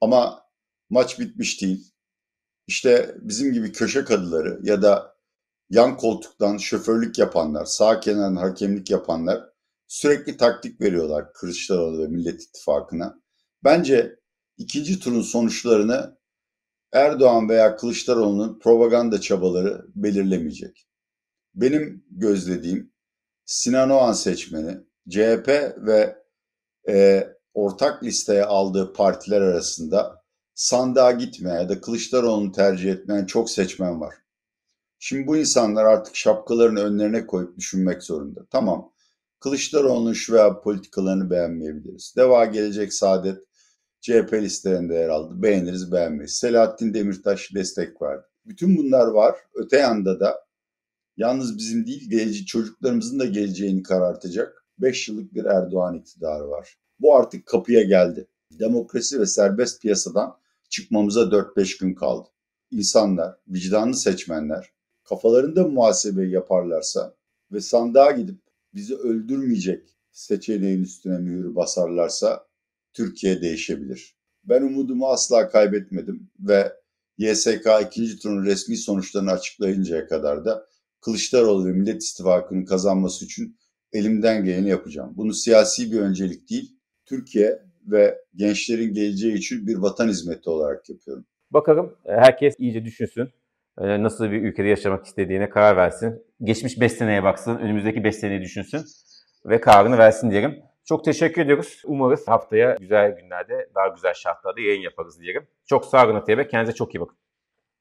Ama 0.00 0.42
maç 0.90 1.20
bitmiş 1.20 1.62
değil. 1.62 1.92
İşte 2.66 3.14
bizim 3.20 3.52
gibi 3.52 3.72
köşe 3.72 4.04
kadıları 4.04 4.60
ya 4.62 4.82
da 4.82 5.16
yan 5.70 5.96
koltuktan 5.96 6.56
şoförlük 6.56 7.18
yapanlar, 7.18 7.64
sağ 7.64 8.00
kenardan 8.00 8.36
hakemlik 8.36 8.90
yapanlar 8.90 9.44
sürekli 9.86 10.36
taktik 10.36 10.80
veriyorlar 10.80 11.32
Kılıçdaroğlu 11.32 12.02
ve 12.02 12.06
Millet 12.06 12.42
İttifakı'na. 12.42 13.20
Bence 13.64 14.20
ikinci 14.58 15.00
turun 15.00 15.22
sonuçlarını 15.22 16.16
Erdoğan 16.92 17.48
veya 17.48 17.76
Kılıçdaroğlu'nun 17.76 18.58
propaganda 18.58 19.20
çabaları 19.20 19.86
belirlemeyecek. 19.94 20.86
Benim 21.54 22.04
gözlediğim 22.10 22.92
Sinan 23.44 23.90
Oğan 23.90 24.12
seçmeni, 24.12 24.78
CHP 25.10 25.48
ve 25.76 26.18
e, 26.88 27.26
ortak 27.54 28.02
listeye 28.02 28.44
aldığı 28.44 28.92
partiler 28.92 29.40
arasında 29.40 30.24
sandığa 30.56 31.12
gitmeye 31.12 31.54
ya 31.54 31.68
da 31.68 31.80
Kılıçdaroğlu'nu 31.80 32.52
tercih 32.52 32.92
etmeyen 32.92 33.26
çok 33.26 33.50
seçmen 33.50 34.00
var. 34.00 34.14
Şimdi 34.98 35.26
bu 35.26 35.36
insanlar 35.36 35.84
artık 35.84 36.16
şapkalarını 36.16 36.80
önlerine 36.80 37.26
koyup 37.26 37.56
düşünmek 37.56 38.02
zorunda. 38.02 38.46
Tamam, 38.50 38.92
Kılıçdaroğlu'nun 39.40 40.12
şu 40.12 40.32
veya 40.32 40.60
politikalarını 40.60 41.30
beğenmeyebiliriz. 41.30 42.14
Deva 42.16 42.44
Gelecek 42.44 42.92
Saadet 42.92 43.38
CHP 44.00 44.32
listelerinde 44.32 44.94
yer 44.94 45.08
aldı. 45.08 45.42
Beğeniriz 45.42 45.92
beğenmeyiz. 45.92 46.32
Selahattin 46.32 46.94
Demirtaş 46.94 47.54
destek 47.54 48.02
verdi. 48.02 48.26
Bütün 48.46 48.76
bunlar 48.76 49.06
var. 49.06 49.36
Öte 49.54 49.76
yanda 49.76 50.20
da 50.20 50.46
yalnız 51.16 51.58
bizim 51.58 51.86
değil 51.86 52.10
geleceği 52.10 52.46
çocuklarımızın 52.46 53.18
da 53.18 53.26
geleceğini 53.26 53.82
karartacak 53.82 54.64
5 54.78 55.08
yıllık 55.08 55.34
bir 55.34 55.44
Erdoğan 55.44 55.94
iktidarı 55.94 56.48
var. 56.48 56.78
Bu 57.00 57.16
artık 57.16 57.46
kapıya 57.46 57.82
geldi. 57.82 58.28
Demokrasi 58.52 59.20
ve 59.20 59.26
serbest 59.26 59.82
piyasadan 59.82 60.36
çıkmamıza 60.68 61.20
4-5 61.20 61.80
gün 61.80 61.94
kaldı. 61.94 62.28
İnsanlar, 62.70 63.36
vicdanlı 63.48 63.96
seçmenler 63.96 64.70
kafalarında 65.04 65.68
muhasebeyi 65.68 66.30
yaparlarsa 66.30 67.16
ve 67.52 67.60
sandığa 67.60 68.10
gidip 68.10 68.40
bizi 68.74 68.96
öldürmeyecek 68.96 69.96
seçeneğin 70.12 70.82
üstüne 70.82 71.18
mühür 71.18 71.54
basarlarsa 71.54 72.46
Türkiye 72.92 73.40
değişebilir. 73.40 74.16
Ben 74.44 74.62
umudumu 74.62 75.06
asla 75.06 75.48
kaybetmedim 75.48 76.30
ve 76.40 76.72
YSK 77.18 77.66
ikinci 77.86 78.18
turun 78.18 78.44
resmi 78.44 78.76
sonuçlarını 78.76 79.30
açıklayıncaya 79.30 80.06
kadar 80.08 80.44
da 80.44 80.66
Kılıçdaroğlu 81.00 81.66
ve 81.66 81.72
Millet 81.72 82.04
İttifakı'nın 82.04 82.64
kazanması 82.64 83.24
için 83.24 83.58
elimden 83.92 84.44
geleni 84.44 84.68
yapacağım. 84.68 85.12
Bunu 85.16 85.34
siyasi 85.34 85.92
bir 85.92 86.00
öncelik 86.00 86.50
değil, 86.50 86.76
Türkiye 87.04 87.65
ve 87.86 88.18
gençlerin 88.36 88.94
geleceği 88.94 89.34
için 89.34 89.66
bir 89.66 89.76
vatan 89.76 90.08
hizmeti 90.08 90.50
olarak 90.50 90.90
yapıyorum. 90.90 91.24
Bakalım 91.50 91.96
e, 92.04 92.12
herkes 92.12 92.54
iyice 92.58 92.84
düşünsün. 92.84 93.28
E, 93.78 94.02
nasıl 94.02 94.24
bir 94.30 94.42
ülkede 94.42 94.68
yaşamak 94.68 95.06
istediğine 95.06 95.50
karar 95.50 95.76
versin. 95.76 96.22
Geçmiş 96.42 96.80
5 96.80 96.92
seneye 96.92 97.22
baksın, 97.22 97.56
önümüzdeki 97.56 98.04
5 98.04 98.16
seneyi 98.16 98.40
düşünsün 98.40 98.80
ve 99.46 99.60
kararını 99.60 99.98
versin 99.98 100.30
diyelim. 100.30 100.62
Çok 100.84 101.04
teşekkür 101.04 101.42
ediyoruz. 101.42 101.82
Umarız 101.84 102.28
haftaya 102.28 102.76
güzel 102.80 103.10
günlerde, 103.10 103.68
daha 103.74 103.88
güzel 103.88 104.14
şartlarda 104.14 104.60
yayın 104.60 104.80
yaparız 104.80 105.20
diyelim. 105.20 105.46
Çok 105.66 105.84
sağ 105.84 106.06
olun 106.06 106.14
Atiye 106.14 106.38
Bey. 106.38 106.48
Kendinize 106.48 106.74
çok 106.74 106.94
iyi 106.94 107.00
bakın. 107.00 107.16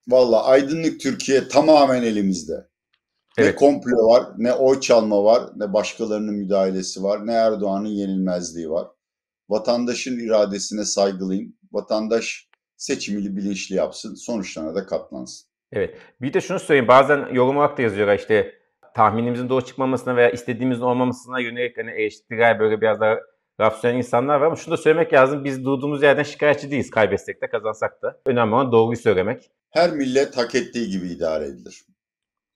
Valla 0.08 0.46
aydınlık 0.46 1.00
Türkiye 1.00 1.48
tamamen 1.48 2.04
elimizde. 2.04 2.68
Evet. 3.38 3.50
Ne 3.50 3.56
komplo 3.56 4.08
var, 4.08 4.24
ne 4.38 4.54
oy 4.54 4.80
çalma 4.80 5.24
var, 5.24 5.44
ne 5.56 5.74
başkalarının 5.74 6.34
müdahalesi 6.34 7.04
var, 7.04 7.28
ne 7.28 7.34
Erdoğan'ın 7.34 7.88
yenilmezliği 7.88 8.70
var. 8.70 8.88
Vatandaşın 9.50 10.20
iradesine 10.20 10.86
saygılıyım. 10.86 11.54
Vatandaş 11.72 12.50
seçimini 12.78 13.36
bilinçli 13.36 13.76
yapsın, 13.76 14.16
sonuçlarına 14.16 14.76
da 14.76 14.86
katlansın. 14.86 15.48
Evet. 15.72 15.98
Bir 16.22 16.34
de 16.34 16.42
şunu 16.42 16.60
söyleyeyim. 16.60 16.88
Bazen 16.88 17.34
yorum 17.34 17.58
olarak 17.58 17.78
da 17.78 17.82
yazıyorlar 17.82 18.20
işte 18.20 18.54
tahminimizin 18.96 19.50
doğru 19.50 19.66
çıkmamasına 19.66 20.16
veya 20.16 20.30
istediğimizin 20.30 20.82
olmamasına 20.82 21.40
yönelik 21.40 21.78
hani 21.78 21.92
eleştirel 21.92 22.60
böyle 22.60 22.82
biraz 22.82 23.00
daha 23.00 23.18
rasyonel 23.60 23.98
insanlar 23.98 24.40
var 24.40 24.46
ama 24.46 24.56
şunu 24.56 24.74
da 24.74 24.78
söylemek 24.78 25.14
lazım. 25.14 25.44
Biz 25.44 25.66
durduğumuz 25.66 26.04
yerden 26.04 26.24
şikayetçi 26.24 26.72
değiliz 26.72 26.90
kaybetsek 26.90 27.42
de 27.42 27.50
kazansak 27.50 28.02
da. 28.02 28.22
Önemli 28.26 28.56
olan 28.56 28.72
doğruyu 28.72 28.98
söylemek. 28.98 29.52
Her 29.70 29.92
millet 29.92 30.38
hak 30.38 30.56
ettiği 30.56 30.90
gibi 30.90 31.08
idare 31.08 31.46
edilir. 31.46 31.86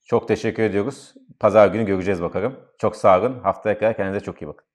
Çok 0.06 0.28
teşekkür 0.28 0.64
ediyoruz. 0.64 1.14
Pazar 1.40 1.68
günü 1.68 1.86
göreceğiz 1.86 2.22
bakalım. 2.22 2.56
Çok 2.78 2.96
sağ 2.96 3.20
olun. 3.20 3.40
Haftaya 3.40 3.80
kadar 3.80 3.98
kendinize 3.98 4.26
çok 4.26 4.42
iyi 4.42 4.48
bakın. 4.48 4.69